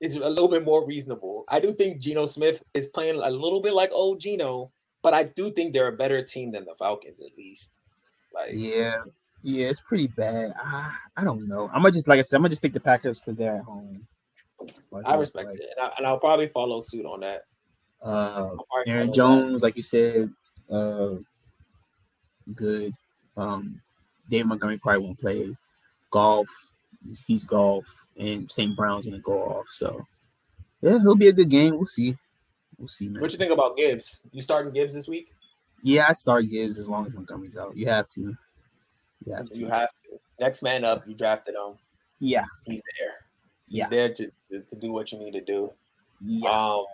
is 0.00 0.14
a 0.16 0.28
little 0.28 0.48
bit 0.48 0.64
more 0.64 0.86
reasonable. 0.86 1.44
I 1.48 1.60
do 1.60 1.72
think 1.72 2.00
Geno 2.00 2.26
Smith 2.26 2.62
is 2.74 2.86
playing 2.88 3.20
a 3.20 3.30
little 3.30 3.60
bit 3.60 3.74
like 3.74 3.90
old 3.92 4.20
Geno, 4.20 4.70
but 5.02 5.14
I 5.14 5.24
do 5.24 5.50
think 5.50 5.72
they're 5.72 5.88
a 5.88 5.96
better 5.96 6.22
team 6.22 6.52
than 6.52 6.64
the 6.64 6.74
Falcons 6.74 7.20
at 7.20 7.36
least. 7.36 7.72
Like, 8.34 8.50
yeah, 8.52 9.02
yeah, 9.42 9.68
it's 9.68 9.80
pretty 9.80 10.08
bad. 10.08 10.54
I, 10.62 10.94
I 11.16 11.24
don't 11.24 11.48
know. 11.48 11.68
I'm 11.68 11.82
gonna 11.82 11.92
just 11.92 12.08
like 12.08 12.18
I 12.18 12.22
said, 12.22 12.36
I'm 12.36 12.42
gonna 12.42 12.50
just 12.50 12.62
pick 12.62 12.72
the 12.72 12.80
Packers 12.80 13.20
because 13.20 13.36
they're 13.36 13.56
at 13.56 13.64
home. 13.64 14.06
Like, 14.90 15.06
I 15.06 15.14
respect 15.14 15.48
like, 15.48 15.60
it, 15.60 15.70
and, 15.76 15.86
I, 15.86 15.92
and 15.98 16.06
I'll 16.06 16.18
probably 16.18 16.48
follow 16.48 16.82
suit 16.82 17.06
on 17.06 17.20
that. 17.20 17.42
Uh, 18.02 18.50
Aaron 18.86 19.12
Jones, 19.12 19.62
like 19.62 19.76
you 19.76 19.82
said, 19.82 20.30
uh, 20.70 21.10
good. 22.54 22.92
Um, 23.36 23.80
David 24.28 24.46
Montgomery 24.46 24.78
probably 24.78 25.04
won't 25.04 25.20
play 25.20 25.56
golf. 26.10 26.48
He's 27.26 27.44
golf, 27.44 27.86
and 28.16 28.50
St. 28.50 28.76
Brown's 28.76 29.06
gonna 29.06 29.18
go 29.20 29.42
off. 29.42 29.66
So, 29.70 30.04
yeah, 30.82 30.96
it'll 30.96 31.16
be 31.16 31.28
a 31.28 31.32
good 31.32 31.50
game. 31.50 31.76
We'll 31.76 31.86
see. 31.86 32.16
We'll 32.78 32.88
see, 32.88 33.08
man. 33.08 33.20
What 33.20 33.32
you 33.32 33.38
think 33.38 33.52
about 33.52 33.76
Gibbs? 33.76 34.20
You 34.32 34.40
starting 34.42 34.72
Gibbs 34.72 34.94
this 34.94 35.08
week? 35.08 35.32
Yeah, 35.82 36.06
I 36.08 36.12
start 36.12 36.48
Gibbs 36.48 36.78
as 36.78 36.88
long 36.88 37.06
as 37.06 37.14
Montgomery's 37.14 37.56
out. 37.56 37.76
You 37.76 37.86
have 37.88 38.08
to. 38.10 38.36
You 39.24 39.34
have 39.34 39.48
to. 39.50 39.60
You 39.60 39.66
have 39.68 39.88
to. 39.90 40.18
Next 40.40 40.62
man 40.62 40.84
up. 40.84 41.06
You 41.06 41.14
drafted 41.14 41.54
him. 41.54 41.74
yeah, 42.20 42.44
He's 42.64 42.82
there. 42.98 43.14
He's 43.68 43.78
Yeah. 43.78 43.88
there 43.88 44.08
to, 44.14 44.30
to, 44.50 44.60
to 44.60 44.76
do 44.76 44.92
what 44.92 45.10
you 45.12 45.18
need 45.18 45.32
to 45.32 45.40
do. 45.40 45.72
yeah. 46.20 46.48
Um, 46.50 46.84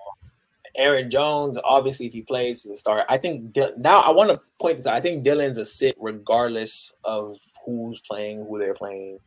Aaron 0.76 1.08
Jones, 1.08 1.56
obviously, 1.62 2.06
if 2.06 2.12
he 2.12 2.22
plays 2.22 2.62
to 2.62 2.76
start, 2.76 3.04
I 3.08 3.16
think 3.16 3.56
now 3.78 4.00
I 4.00 4.10
want 4.10 4.30
to 4.30 4.40
point 4.60 4.76
this 4.78 4.86
out. 4.88 4.94
I 4.94 5.00
think 5.00 5.22
Dillon's 5.22 5.56
a 5.58 5.64
sit 5.64 5.94
regardless 6.00 6.92
of 7.04 7.38
who's 7.64 8.00
playing, 8.10 8.44
who 8.48 8.58
they're 8.58 8.74
playing. 8.74 9.18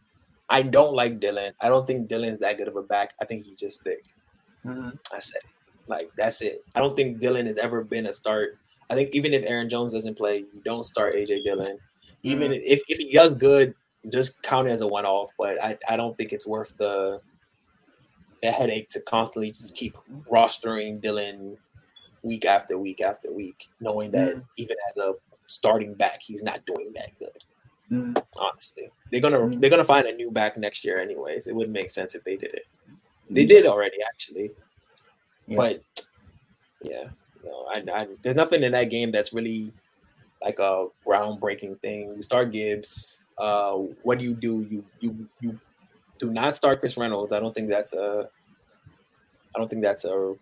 I 0.50 0.62
don't 0.63 0.93
like 0.93 1.20
Dillon. 1.22 1.54
I 1.62 1.70
don't 1.70 1.88
think 1.88 2.10
Dillon's 2.10 2.39
that 2.39 2.58
good 2.58 2.67
of 2.67 2.76
a 2.76 2.84
back. 2.84 3.13
I 3.22 3.26
think 3.26 3.46
he's 3.46 3.54
just 3.60 3.82
thick. 3.84 4.04
Mm-hmm. 4.65 4.89
I 5.13 5.20
said 5.20 5.39
it. 5.46 5.52
Like 5.88 6.10
that's 6.17 6.41
it. 6.41 6.63
I 6.76 6.80
don't 6.80 6.95
think 6.95 7.19
Dillon 7.19 7.45
has 7.45 7.58
ever 7.58 7.84
been 7.84 8.06
a 8.06 8.13
start. 8.13 8.58
I 8.89 8.95
think 8.95 9.13
even 9.13 9.34
if 9.34 9.43
Aaron 9.45 9.69
Jones 9.69 9.93
doesn't 9.93 10.17
play, 10.17 10.45
you 10.54 10.62
don't 10.63 10.86
start 10.86 11.15
AJ 11.15 11.43
Dillon. 11.43 11.78
Even 12.23 12.52
mm-hmm. 12.52 12.62
if, 12.65 12.82
if 12.88 12.97
he 12.97 13.13
does 13.13 13.36
good, 13.36 13.73
just 14.12 14.41
count 14.43 14.67
it 14.67 14.71
as 14.71 14.82
a 14.82 14.88
one 14.88 15.06
off. 15.06 15.30
But 15.38 15.62
I, 15.62 15.78
I 15.88 15.97
don't 15.97 16.17
think 16.17 16.32
it's 16.32 16.47
worth 16.47 16.76
the 16.78 17.21
the 18.43 18.52
headache 18.52 18.89
to 18.89 19.02
constantly 19.02 19.52
just 19.52 19.76
keep 19.76 19.97
rostering 20.32 21.02
Dillon 21.02 21.58
week 22.21 22.45
after 22.45 22.78
week 22.78 23.02
after 23.02 23.32
week, 23.32 23.67
knowing 23.80 24.12
that 24.12 24.36
mm. 24.36 24.43
even 24.58 24.78
as 24.89 24.97
a 24.97 25.13
starting 25.47 25.93
back, 25.93 26.21
he's 26.21 26.43
not 26.43 26.65
doing 26.65 26.91
that 26.93 27.17
good. 27.17 27.43
Mm. 27.91 28.21
Honestly, 28.38 28.89
they're 29.12 29.21
gonna 29.21 29.39
mm. 29.39 29.62
they're 29.62 29.69
gonna 29.69 29.84
find 29.84 30.08
a 30.08 30.13
new 30.13 30.32
back 30.32 30.58
next 30.58 30.84
year, 30.86 31.00
anyways. 31.00 31.47
It 31.47 31.56
wouldn't 31.56 31.73
make 31.73 31.89
sense 31.89 32.15
if 32.15 32.23
they 32.23 32.36
did 32.36 32.54
it. 32.54 32.65
They 33.30 33.45
did 33.45 33.65
already, 33.65 33.97
actually, 34.08 34.52
yeah. 35.47 35.55
but 35.55 35.83
yeah, 36.81 37.03
no, 37.43 37.65
I, 37.73 37.83
I, 38.01 38.07
there's 38.21 38.36
nothing 38.36 38.63
in 38.63 38.71
that 38.73 38.89
game 38.89 39.12
that's 39.12 39.33
really 39.33 39.71
like 40.41 40.60
a 40.60 40.88
groundbreaking 41.05 41.79
thing. 41.81 42.13
You 42.15 42.23
start 42.23 42.51
Gibbs. 42.51 43.23
Uh, 43.38 43.73
what 44.03 44.19
do 44.19 44.25
you 44.25 44.36
do? 44.36 44.65
You 44.69 44.86
you 44.99 45.27
you 45.41 45.60
do 46.19 46.31
not 46.31 46.55
start 46.55 46.79
Chris 46.79 46.97
Reynolds. 46.97 47.33
I 47.33 47.39
don't 47.39 47.53
think 47.53 47.69
that's 47.69 47.93
a 47.93 48.29
I 49.55 49.60
don't 49.60 49.69
think 49.69 49.81
that's 49.81 50.05
a 50.05 50.36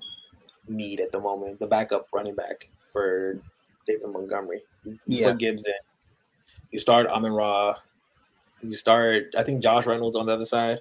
need 0.67 0.99
at 0.99 1.11
the 1.11 1.19
moment. 1.19 1.59
The 1.59 1.67
backup 1.67 2.07
running 2.13 2.35
back 2.35 2.69
for 2.91 3.39
David 3.87 4.09
Montgomery. 4.09 4.63
Yeah. 5.05 5.31
Put 5.31 5.39
Gibbs 5.39 5.65
in. 5.65 5.73
You 6.71 6.79
start 6.79 7.07
Amon 7.07 7.33
Ra. 7.33 7.75
You 8.61 8.75
start 8.75 9.33
I 9.37 9.43
think 9.43 9.61
Josh 9.61 9.85
Reynolds 9.85 10.17
on 10.17 10.25
the 10.25 10.33
other 10.33 10.45
side. 10.45 10.79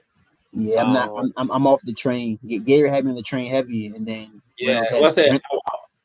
Yeah, 0.55 0.83
I'm 0.83 0.89
um, 0.89 0.93
not. 0.93 1.19
I'm, 1.19 1.33
I'm, 1.37 1.51
I'm 1.51 1.67
off 1.67 1.83
the 1.83 1.93
train. 1.93 2.39
Gary 2.65 2.89
had 2.89 3.05
me 3.05 3.11
on 3.11 3.17
the 3.17 3.23
train 3.23 3.51
heavy, 3.51 3.87
and 3.87 4.07
then 4.07 4.41
yeah. 4.59 4.85
Reynolds 4.93 5.17
had, 5.17 5.43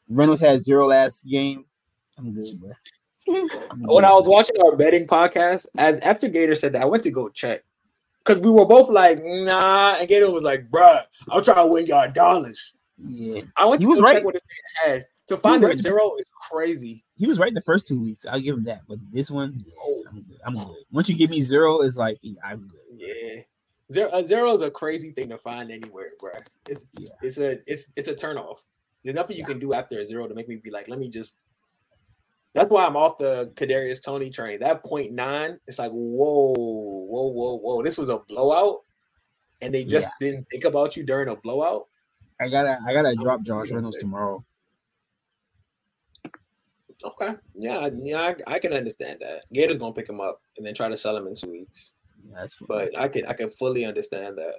Reynolds 0.10 0.42
had 0.42 0.60
zero 0.60 0.88
last 0.88 1.28
game. 1.28 1.66
I'm 2.18 2.34
good, 2.34 2.48
bro. 2.60 2.72
when 3.28 4.06
I 4.06 4.12
was 4.12 4.28
watching 4.28 4.56
our 4.66 4.76
betting 4.76 5.06
podcast, 5.06 5.68
as 5.78 6.00
after 6.00 6.28
Gator 6.28 6.56
said 6.56 6.74
that, 6.74 6.82
I 6.82 6.86
went 6.86 7.04
to 7.04 7.12
go 7.12 7.30
check 7.30 7.64
because 8.26 8.42
we 8.42 8.50
were 8.50 8.66
both 8.66 8.90
like, 8.90 9.20
nah, 9.24 9.98
and 10.00 10.08
Gator 10.08 10.32
was 10.32 10.44
like, 10.44 10.70
bruh, 10.70 11.04
I'm 11.30 11.44
trying 11.44 11.68
to 11.68 11.72
win 11.72 11.86
y'all 11.86 12.12
dollars. 12.12 12.74
Yeah, 12.98 13.42
I 13.56 13.66
went 13.66 13.82
to 13.82 13.88
he 13.88 13.90
was 13.90 14.02
right. 14.02 14.16
check 14.16 14.26
what 14.26 14.34
his 14.34 14.42
had 14.84 15.06
to 15.28 15.38
find 15.38 15.64
that 15.64 15.76
zero 15.76 16.12
is 16.18 16.26
crazy. 16.50 17.04
He 17.16 17.28
was 17.28 17.38
right 17.38 17.54
the 17.54 17.62
first 17.62 17.88
two 17.88 18.02
weeks. 18.02 18.26
I'll 18.26 18.40
give 18.40 18.58
him 18.58 18.64
that, 18.64 18.82
but 18.88 18.98
this 19.12 19.30
one, 19.30 19.64
yeah, 19.66 19.74
oh. 19.80 20.04
I'm 20.10 20.22
good. 20.22 20.40
I'm 20.44 20.54
good. 20.56 20.84
Once 20.92 21.08
you 21.08 21.16
give 21.16 21.30
me 21.30 21.42
zero, 21.42 21.82
it's 21.82 21.98
like 21.98 22.18
I'm 22.44 22.68
good. 22.68 22.80
Yeah. 22.96 23.42
Zero, 23.92 24.10
uh, 24.12 24.26
zero 24.26 24.54
is 24.54 24.62
a 24.62 24.70
crazy 24.70 25.12
thing 25.12 25.30
to 25.30 25.38
find 25.38 25.72
anywhere, 25.72 26.10
bro. 26.20 26.32
It's 26.68 26.86
yeah. 27.00 27.10
it's 27.24 27.38
a 27.40 27.60
it's 27.66 27.88
it's 27.96 28.08
a 28.08 28.16
turn 28.16 28.38
off. 28.38 28.64
There's 29.04 29.16
nothing 29.16 29.38
you 29.38 29.46
can 29.46 29.60
do 29.60 29.74
after 29.74 30.00
a 30.00 30.06
zero 30.06 30.28
to 30.28 30.36
make 30.36 30.48
me 30.48 30.58
be 30.58 30.72
like, 30.72 30.88
let 30.88 31.00
me 31.00 31.10
just. 31.10 31.38
That's 32.54 32.70
why 32.70 32.86
I'm 32.86 32.96
off 32.96 33.18
the 33.18 33.52
Kadarius 33.56 34.04
Toney 34.04 34.30
train. 34.30 34.60
That 34.60 34.84
point 34.84 35.12
nine, 35.12 35.60
it's 35.68 35.80
like, 35.80 35.92
whoa, 35.92 36.54
whoa, 36.54 37.28
whoa, 37.28 37.58
whoa. 37.58 37.84
This 37.84 37.98
was 37.98 38.10
a 38.10 38.20
blowout, 38.28 38.80
and 39.62 39.74
they 39.74 39.86
just 39.86 40.10
yeah. 40.20 40.32
didn't 40.32 40.48
think 40.50 40.66
about 40.66 40.98
you 40.98 41.04
during 41.04 41.30
a 41.30 41.36
blowout. 41.36 41.88
I 42.42 42.50
gotta, 42.50 42.80
I 42.88 42.94
gotta 42.94 43.16
drop 43.16 43.42
Josh 43.44 43.72
Reynolds 43.72 43.98
tomorrow. 43.98 44.44
Okay, 47.04 47.36
yeah, 47.56 47.90
yeah, 47.94 48.34
I, 48.48 48.56
I, 48.56 48.60
can 48.60 48.74
understand 48.74 49.20
that. 49.22 49.44
Gator's 49.54 49.78
gonna 49.78 49.94
pick 49.94 50.10
him 50.10 50.20
up 50.20 50.42
and 50.58 50.66
then 50.66 50.74
try 50.74 50.90
to 50.90 50.98
sell 50.98 51.16
him 51.16 51.28
in 51.28 51.36
two 51.36 51.50
weeks. 51.50 51.94
That's 52.34 52.58
but 52.68 52.98
I 52.98 53.08
can, 53.08 53.26
I 53.26 53.34
can 53.34 53.50
fully 53.50 53.86
understand 53.86 54.38
that. 54.38 54.56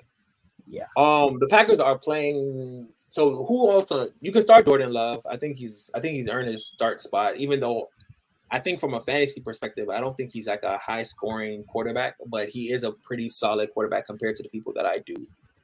Yeah. 0.66 0.86
Um, 0.96 1.38
the 1.40 1.48
Packers 1.48 1.78
are 1.78 1.98
playing 1.98 2.88
so 3.10 3.44
who 3.44 3.68
also 3.68 4.08
you 4.20 4.32
can 4.32 4.42
start 4.42 4.64
Jordan 4.66 4.92
Love. 4.92 5.26
I 5.28 5.36
think 5.36 5.56
he's 5.56 5.90
I 5.94 6.00
think 6.00 6.14
he's 6.14 6.28
earned 6.28 6.48
his 6.48 6.66
start 6.66 7.02
spot, 7.02 7.36
even 7.36 7.60
though 7.60 7.88
I 8.52 8.60
think 8.60 8.80
from 8.80 8.94
a 8.94 9.00
fantasy 9.00 9.40
perspective, 9.40 9.88
I 9.90 10.00
don't 10.00 10.16
think 10.16 10.32
he's 10.32 10.46
like 10.46 10.62
a 10.62 10.78
high 10.78 11.02
scoring 11.02 11.64
quarterback, 11.64 12.16
but 12.26 12.48
he 12.48 12.72
is 12.72 12.84
a 12.84 12.92
pretty 12.92 13.28
solid 13.28 13.70
quarterback 13.72 14.06
compared 14.06 14.36
to 14.36 14.42
the 14.42 14.48
people 14.48 14.72
that 14.74 14.86
I 14.86 14.98
do. 14.98 15.14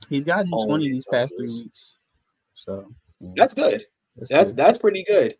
He's 0.08 0.24
gotten 0.24 0.50
20 0.50 0.90
these 0.90 1.06
past 1.10 1.34
three 1.36 1.46
weeks. 1.46 1.96
So 2.54 2.86
yeah. 3.20 3.30
that's 3.34 3.54
good. 3.54 3.86
That's 4.16 4.30
that's, 4.30 4.50
good. 4.50 4.56
that's 4.56 4.78
pretty 4.78 5.04
good. 5.04 5.36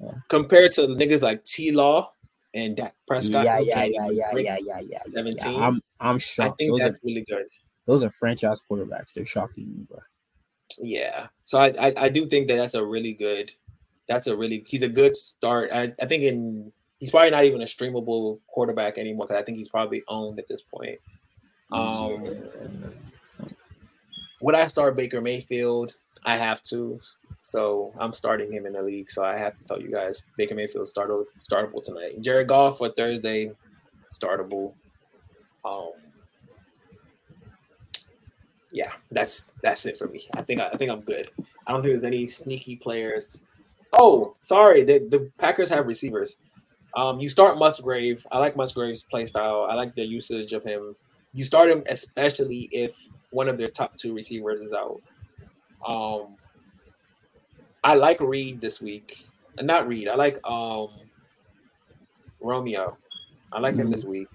Yeah. 0.00 0.12
Compared 0.28 0.72
to 0.72 0.82
niggas 0.82 1.22
like 1.22 1.42
T 1.44 1.70
Law 1.70 2.10
and 2.56 2.76
Dak 2.76 2.94
Prescott. 3.06 3.44
Yeah, 3.44 3.58
yeah, 3.58 3.84
yeah, 3.84 4.08
yeah, 4.10 4.30
yeah, 4.34 4.58
yeah, 4.64 4.80
yeah. 4.80 5.02
17. 5.06 5.52
Yeah, 5.52 5.66
I'm 5.66 5.82
I'm 6.00 6.18
shocked. 6.18 6.54
I 6.54 6.54
think 6.56 6.72
those 6.72 6.80
that's 6.80 6.96
are, 6.96 7.00
really 7.04 7.24
good. 7.28 7.46
Those 7.86 8.02
are 8.02 8.10
franchise 8.10 8.60
quarterbacks. 8.68 9.12
They're 9.14 9.26
shocking 9.26 9.70
me, 9.70 9.86
bro. 9.88 9.98
Yeah. 10.78 11.28
So 11.44 11.58
I, 11.58 11.66
I, 11.78 11.94
I 11.96 12.08
do 12.08 12.26
think 12.26 12.48
that 12.48 12.56
that's 12.56 12.74
a 12.74 12.84
really 12.84 13.12
good. 13.12 13.52
That's 14.08 14.26
a 14.26 14.36
really 14.36 14.64
he's 14.66 14.82
a 14.82 14.88
good 14.88 15.16
start. 15.16 15.70
I, 15.72 15.92
I 16.00 16.06
think 16.06 16.22
in 16.22 16.72
he's 16.98 17.10
probably 17.10 17.30
not 17.30 17.44
even 17.44 17.60
a 17.60 17.66
streamable 17.66 18.40
quarterback 18.46 18.98
anymore 18.98 19.26
because 19.26 19.40
I 19.40 19.44
think 19.44 19.58
he's 19.58 19.68
probably 19.68 20.02
owned 20.08 20.38
at 20.38 20.48
this 20.48 20.62
point. 20.62 20.98
Um, 21.72 22.24
would 24.40 24.54
I 24.54 24.66
start 24.68 24.96
Baker 24.96 25.20
Mayfield? 25.20 25.94
I 26.24 26.36
have 26.36 26.62
to. 26.64 27.00
So 27.48 27.92
I'm 28.00 28.12
starting 28.12 28.52
him 28.52 28.66
in 28.66 28.72
the 28.72 28.82
league. 28.82 29.08
So 29.08 29.22
I 29.22 29.38
have 29.38 29.56
to 29.56 29.64
tell 29.64 29.80
you 29.80 29.88
guys, 29.88 30.26
Baker 30.36 30.56
Mayfield 30.56 30.88
startable 30.88 31.26
startable 31.48 31.80
tonight. 31.80 32.20
Jared 32.20 32.48
Goff 32.48 32.78
for 32.78 32.90
Thursday, 32.90 33.52
startable. 34.12 34.72
Um, 35.64 35.92
yeah, 38.72 38.90
that's 39.12 39.52
that's 39.62 39.86
it 39.86 39.96
for 39.96 40.08
me. 40.08 40.28
I 40.34 40.42
think 40.42 40.60
I, 40.60 40.70
I 40.70 40.76
think 40.76 40.90
I'm 40.90 41.02
good. 41.02 41.30
I 41.68 41.72
don't 41.72 41.82
think 41.82 41.92
there's 41.94 42.12
any 42.12 42.26
sneaky 42.26 42.74
players. 42.74 43.44
Oh, 43.92 44.34
sorry, 44.40 44.82
the, 44.82 45.06
the 45.08 45.30
Packers 45.38 45.68
have 45.68 45.86
receivers. 45.86 46.38
Um, 46.96 47.20
you 47.20 47.28
start 47.28 47.58
Musgrave. 47.58 48.26
I 48.32 48.38
like 48.38 48.56
Musgrave's 48.56 49.04
play 49.04 49.24
style. 49.24 49.68
I 49.70 49.74
like 49.74 49.94
the 49.94 50.04
usage 50.04 50.52
of 50.52 50.64
him. 50.64 50.96
You 51.32 51.44
start 51.44 51.70
him 51.70 51.84
especially 51.88 52.68
if 52.72 52.96
one 53.30 53.48
of 53.48 53.56
their 53.56 53.68
top 53.68 53.94
two 53.94 54.14
receivers 54.14 54.60
is 54.60 54.72
out. 54.72 55.00
Um, 55.86 56.36
I 57.86 57.94
like 57.94 58.20
Reed 58.20 58.60
this 58.60 58.80
week. 58.80 59.26
Uh, 59.58 59.62
not 59.62 59.86
Reed. 59.86 60.08
I 60.08 60.16
like 60.16 60.40
um 60.44 60.90
Romeo. 62.40 62.96
I 63.52 63.60
like 63.60 63.74
mm-hmm. 63.74 63.82
him 63.82 63.88
this 63.88 64.04
week. 64.04 64.28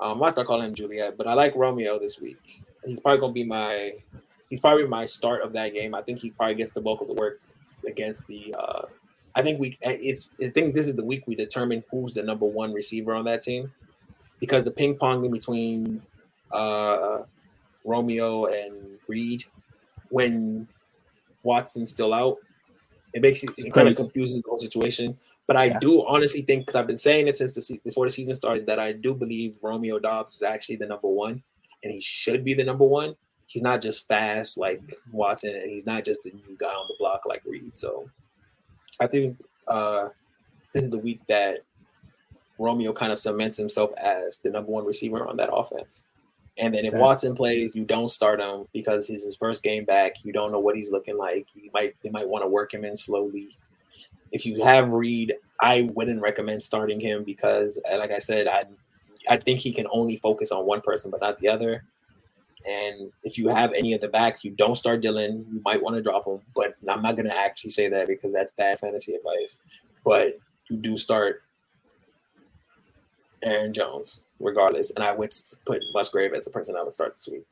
Um, 0.00 0.22
I 0.22 0.30
start 0.30 0.46
calling 0.46 0.68
him 0.68 0.74
Juliet, 0.74 1.16
but 1.16 1.26
I 1.26 1.34
like 1.34 1.54
Romeo 1.54 1.98
this 1.98 2.18
week 2.20 2.62
he's 2.88 3.00
probably 3.00 3.20
gonna 3.20 3.32
be 3.32 3.44
my 3.44 3.92
he's 4.50 4.60
probably 4.60 4.86
my 4.86 5.06
start 5.06 5.42
of 5.42 5.52
that 5.52 5.72
game. 5.72 5.94
I 5.94 6.02
think 6.02 6.20
he 6.20 6.30
probably 6.30 6.54
gets 6.54 6.72
the 6.72 6.80
bulk 6.80 7.00
of 7.00 7.06
the 7.06 7.14
work 7.14 7.40
against 7.86 8.26
the. 8.26 8.54
Uh, 8.58 8.82
I 9.34 9.42
think 9.42 9.60
we 9.60 9.78
it's 9.82 10.32
I 10.42 10.48
think 10.48 10.74
this 10.74 10.86
is 10.86 10.96
the 10.96 11.04
week 11.04 11.24
we 11.26 11.34
determine 11.34 11.84
who's 11.90 12.14
the 12.14 12.22
number 12.22 12.46
one 12.46 12.72
receiver 12.72 13.14
on 13.14 13.24
that 13.26 13.42
team, 13.42 13.72
because 14.40 14.64
the 14.64 14.70
ping 14.70 14.96
pong 14.96 15.24
in 15.24 15.30
between 15.30 16.02
uh, 16.50 17.18
Romeo 17.84 18.46
and 18.46 18.98
Reed 19.06 19.44
when 20.08 20.66
Watson's 21.42 21.90
still 21.90 22.12
out, 22.14 22.36
it 23.14 23.22
makes 23.22 23.42
it, 23.42 23.50
it 23.56 23.72
kind 23.72 23.88
of 23.88 23.96
confuses 23.96 24.42
the 24.42 24.48
whole 24.48 24.58
situation. 24.58 25.16
But 25.46 25.56
I 25.56 25.64
yeah. 25.64 25.78
do 25.78 26.04
honestly 26.06 26.42
think 26.42 26.66
because 26.66 26.78
I've 26.78 26.86
been 26.86 26.98
saying 26.98 27.26
it 27.26 27.36
since 27.36 27.54
the 27.54 27.80
before 27.84 28.04
the 28.04 28.10
season 28.10 28.34
started 28.34 28.66
that 28.66 28.78
I 28.78 28.92
do 28.92 29.14
believe 29.14 29.56
Romeo 29.62 29.98
Doubs 29.98 30.34
is 30.34 30.42
actually 30.42 30.76
the 30.76 30.86
number 30.86 31.08
one 31.08 31.42
and 31.82 31.92
he 31.92 32.00
should 32.00 32.44
be 32.44 32.54
the 32.54 32.64
number 32.64 32.84
one. 32.84 33.14
He's 33.46 33.62
not 33.62 33.80
just 33.80 34.06
fast 34.06 34.58
like 34.58 34.82
Watson, 35.10 35.54
and 35.54 35.70
he's 35.70 35.86
not 35.86 36.04
just 36.04 36.22
the 36.22 36.30
new 36.30 36.56
guy 36.58 36.66
on 36.66 36.86
the 36.88 36.94
block 36.98 37.22
like 37.24 37.42
Reed. 37.46 37.76
So 37.76 38.10
I 39.00 39.06
think 39.06 39.38
uh, 39.66 40.08
this 40.72 40.84
is 40.84 40.90
the 40.90 40.98
week 40.98 41.20
that 41.28 41.60
Romeo 42.58 42.92
kind 42.92 43.12
of 43.12 43.18
cements 43.18 43.56
himself 43.56 43.90
as 43.96 44.38
the 44.38 44.50
number 44.50 44.70
one 44.70 44.84
receiver 44.84 45.26
on 45.26 45.36
that 45.38 45.52
offense. 45.52 46.04
And 46.58 46.74
then 46.74 46.84
if 46.84 46.92
Watson 46.92 47.34
plays, 47.34 47.74
you 47.76 47.84
don't 47.84 48.08
start 48.08 48.40
him 48.40 48.64
because 48.72 49.06
he's 49.06 49.24
his 49.24 49.36
first 49.36 49.62
game 49.62 49.84
back. 49.84 50.14
You 50.24 50.32
don't 50.32 50.50
know 50.50 50.58
what 50.58 50.74
he's 50.74 50.90
looking 50.90 51.16
like. 51.16 51.46
You 51.54 51.70
might 51.72 51.94
they 52.02 52.10
might 52.10 52.28
want 52.28 52.42
to 52.42 52.48
work 52.48 52.74
him 52.74 52.84
in 52.84 52.96
slowly. 52.96 53.56
If 54.32 54.44
you 54.44 54.62
have 54.64 54.88
Reed, 54.88 55.34
I 55.60 55.88
wouldn't 55.94 56.20
recommend 56.20 56.62
starting 56.62 57.00
him 57.00 57.22
because, 57.22 57.80
uh, 57.90 57.96
like 57.98 58.10
I 58.10 58.18
said, 58.18 58.48
I 58.48 58.64
I 59.28 59.36
think 59.36 59.60
he 59.60 59.72
can 59.72 59.86
only 59.92 60.16
focus 60.16 60.50
on 60.50 60.66
one 60.66 60.80
person, 60.80 61.12
but 61.12 61.20
not 61.20 61.38
the 61.38 61.48
other. 61.48 61.84
And 62.66 63.12
if 63.22 63.38
you 63.38 63.48
have 63.48 63.72
any 63.72 63.92
of 63.92 64.00
the 64.00 64.08
backs, 64.08 64.44
you 64.44 64.50
don't 64.50 64.76
start 64.76 65.00
Dillon. 65.00 65.46
You 65.52 65.62
might 65.64 65.80
want 65.80 65.94
to 65.94 66.02
drop 66.02 66.26
him, 66.26 66.40
but 66.56 66.74
I'm 66.88 67.02
not 67.02 67.14
going 67.14 67.28
to 67.28 67.38
actually 67.38 67.70
say 67.70 67.88
that 67.88 68.08
because 68.08 68.32
that's 68.32 68.52
bad 68.52 68.80
fantasy 68.80 69.14
advice. 69.14 69.60
But 70.04 70.38
you 70.68 70.76
do 70.76 70.98
start 70.98 71.42
Aaron 73.42 73.72
Jones 73.72 74.22
regardless. 74.40 74.90
And 74.92 75.04
I 75.04 75.12
would 75.12 75.32
put 75.64 75.82
Musgrave 75.92 76.34
as 76.34 76.46
a 76.46 76.50
person 76.50 76.76
I 76.76 76.82
would 76.82 76.92
start 76.92 77.14
this 77.14 77.28
week. 77.30 77.46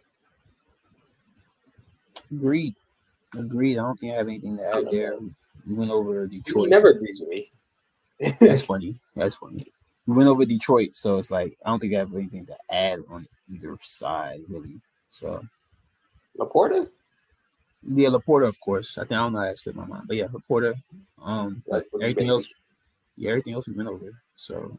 Agreed. 2.31 2.75
Agreed. 3.37 3.79
I 3.79 3.83
don't 3.83 3.99
think 3.99 4.15
I 4.15 4.17
have 4.17 4.29
anything 4.29 4.57
to 4.59 4.65
add 4.65 4.89
there. 4.91 5.17
We 5.67 5.75
went 5.75 5.91
over 5.91 6.27
Detroit. 6.27 6.65
He 6.65 6.71
never 6.71 6.91
agrees 6.91 7.21
with 7.21 7.29
me. 7.29 7.51
That's 8.41 8.63
funny. 8.63 8.99
That's 9.15 9.35
funny. 9.35 9.67
We 10.07 10.15
went 10.15 10.29
over 10.29 10.45
Detroit, 10.45 10.95
so 10.95 11.19
it's 11.19 11.31
like 11.31 11.57
I 11.65 11.71
don't 11.71 11.81
think 11.81 11.95
I 11.95 11.99
have 11.99 12.15
anything 12.15 12.47
to 12.47 12.57
add 12.71 13.01
on 13.11 13.27
either 13.49 13.77
side, 13.81 14.41
really. 14.49 14.81
So 15.09 15.43
Laporta? 16.39 16.89
Yeah, 17.89 18.11
Laporta, 18.11 18.49
of 18.49 18.59
course. 18.61 18.99
I 18.99 19.03
think 19.03 19.13
I 19.13 19.17
don't 19.17 19.33
know 19.33 19.41
how 19.41 19.47
that 19.47 19.59
slipped 19.59 19.79
my 19.79 19.87
mind, 19.87 20.05
but 20.07 20.17
yeah, 20.17 20.27
Laporta. 20.27 20.75
Um, 21.23 21.63
everything 22.01 22.29
else, 22.29 22.53
yeah, 23.17 23.31
everything 23.31 23.55
else 23.55 23.67
we 23.67 23.75
went 23.75 23.89
over. 23.89 24.13
So 24.37 24.79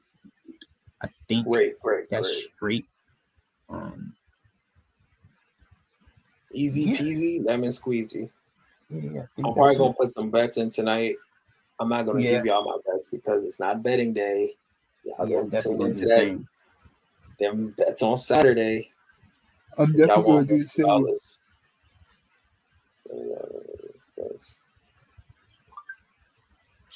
I 1.02 1.10
think 1.28 1.46
great, 1.46 1.80
great, 1.80 1.97
that's 2.10 2.28
great. 2.30 2.44
straight. 2.56 2.86
Um, 3.70 4.14
easy 6.54 6.88
yeah. 6.88 6.98
peasy, 6.98 7.46
lemon 7.46 7.70
squeezy. 7.70 8.30
Yeah, 8.90 9.24
I'm 9.38 9.54
probably 9.54 9.76
gonna 9.76 9.94
put 9.94 10.12
some 10.12 10.32
bets 10.32 10.58
in 10.58 10.70
tonight. 10.70 11.16
I'm 11.80 11.90
not 11.90 12.06
gonna 12.06 12.22
Yeah. 12.22 12.38
give 12.38 12.46
y'all 12.46 12.64
my 12.66 12.78
bets 12.86 13.10
because 13.10 13.44
it's 13.44 13.60
not 13.60 13.84
betting 13.84 14.14
day. 14.14 14.56
Y'all 15.04 15.28
Yeah, 15.28 15.38
gonna 15.38 15.50
definitely 15.50 15.78
tune 15.78 15.78
gonna 15.80 15.94
do 15.94 16.02
the 16.02 16.08
that. 16.08 16.20
same. 16.20 16.48
Them 17.40 17.74
bets 17.78 18.04
on 18.04 18.18
Saturday. 18.18 18.92
I'm 19.78 19.92
Y'all 19.94 20.24
won't 20.24 20.48
do 20.48 20.66
dollars. 20.78 21.40
Uh, 23.12 23.16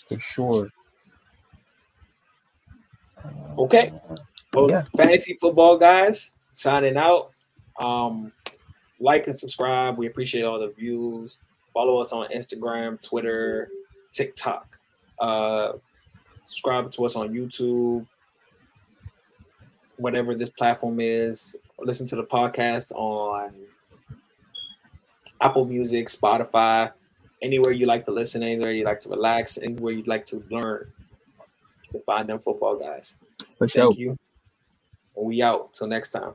for 0.07 0.19
sure. 0.19 0.69
Okay. 3.57 3.91
Well, 4.53 4.69
Yeah. 4.69 4.83
fantasy 4.97 5.35
football 5.35 5.77
guys, 5.77 6.33
signing 6.53 6.97
out. 6.97 7.31
Um, 7.79 8.31
like 8.99 9.25
and 9.27 9.35
subscribe. 9.35 9.97
We 9.97 10.07
appreciate 10.07 10.43
all 10.43 10.59
the 10.59 10.69
views. 10.69 11.41
Follow 11.73 11.99
us 12.01 12.11
on 12.11 12.27
Instagram, 12.29 13.03
Twitter, 13.05 13.69
TikTok. 14.11 14.77
Uh, 15.19 15.73
subscribe 16.43 16.91
to 16.91 17.05
us 17.05 17.15
on 17.15 17.29
YouTube, 17.33 18.05
whatever 19.97 20.35
this 20.35 20.49
platform 20.49 20.99
is. 20.99 21.55
Listen 21.79 22.05
to 22.07 22.15
the 22.15 22.23
podcast 22.23 22.91
on 22.93 23.53
Apple 25.39 25.65
Music, 25.65 26.07
Spotify, 26.07 26.91
anywhere 27.41 27.71
you 27.71 27.85
like 27.87 28.05
to 28.05 28.11
listen, 28.11 28.43
anywhere 28.43 28.71
you 28.71 28.83
like 28.83 28.99
to 28.99 29.09
relax, 29.09 29.57
anywhere 29.57 29.93
you'd 29.93 30.07
like 30.07 30.25
to 30.25 30.43
learn. 30.51 30.91
Can 31.89 32.01
find 32.03 32.29
them 32.29 32.39
football 32.39 32.75
guys. 32.77 33.17
For 33.57 33.67
sure. 33.67 33.87
Thank 33.87 33.97
you. 33.99 34.17
We 35.17 35.41
out. 35.41 35.73
Till 35.73 35.87
next 35.87 36.09
time. 36.11 36.33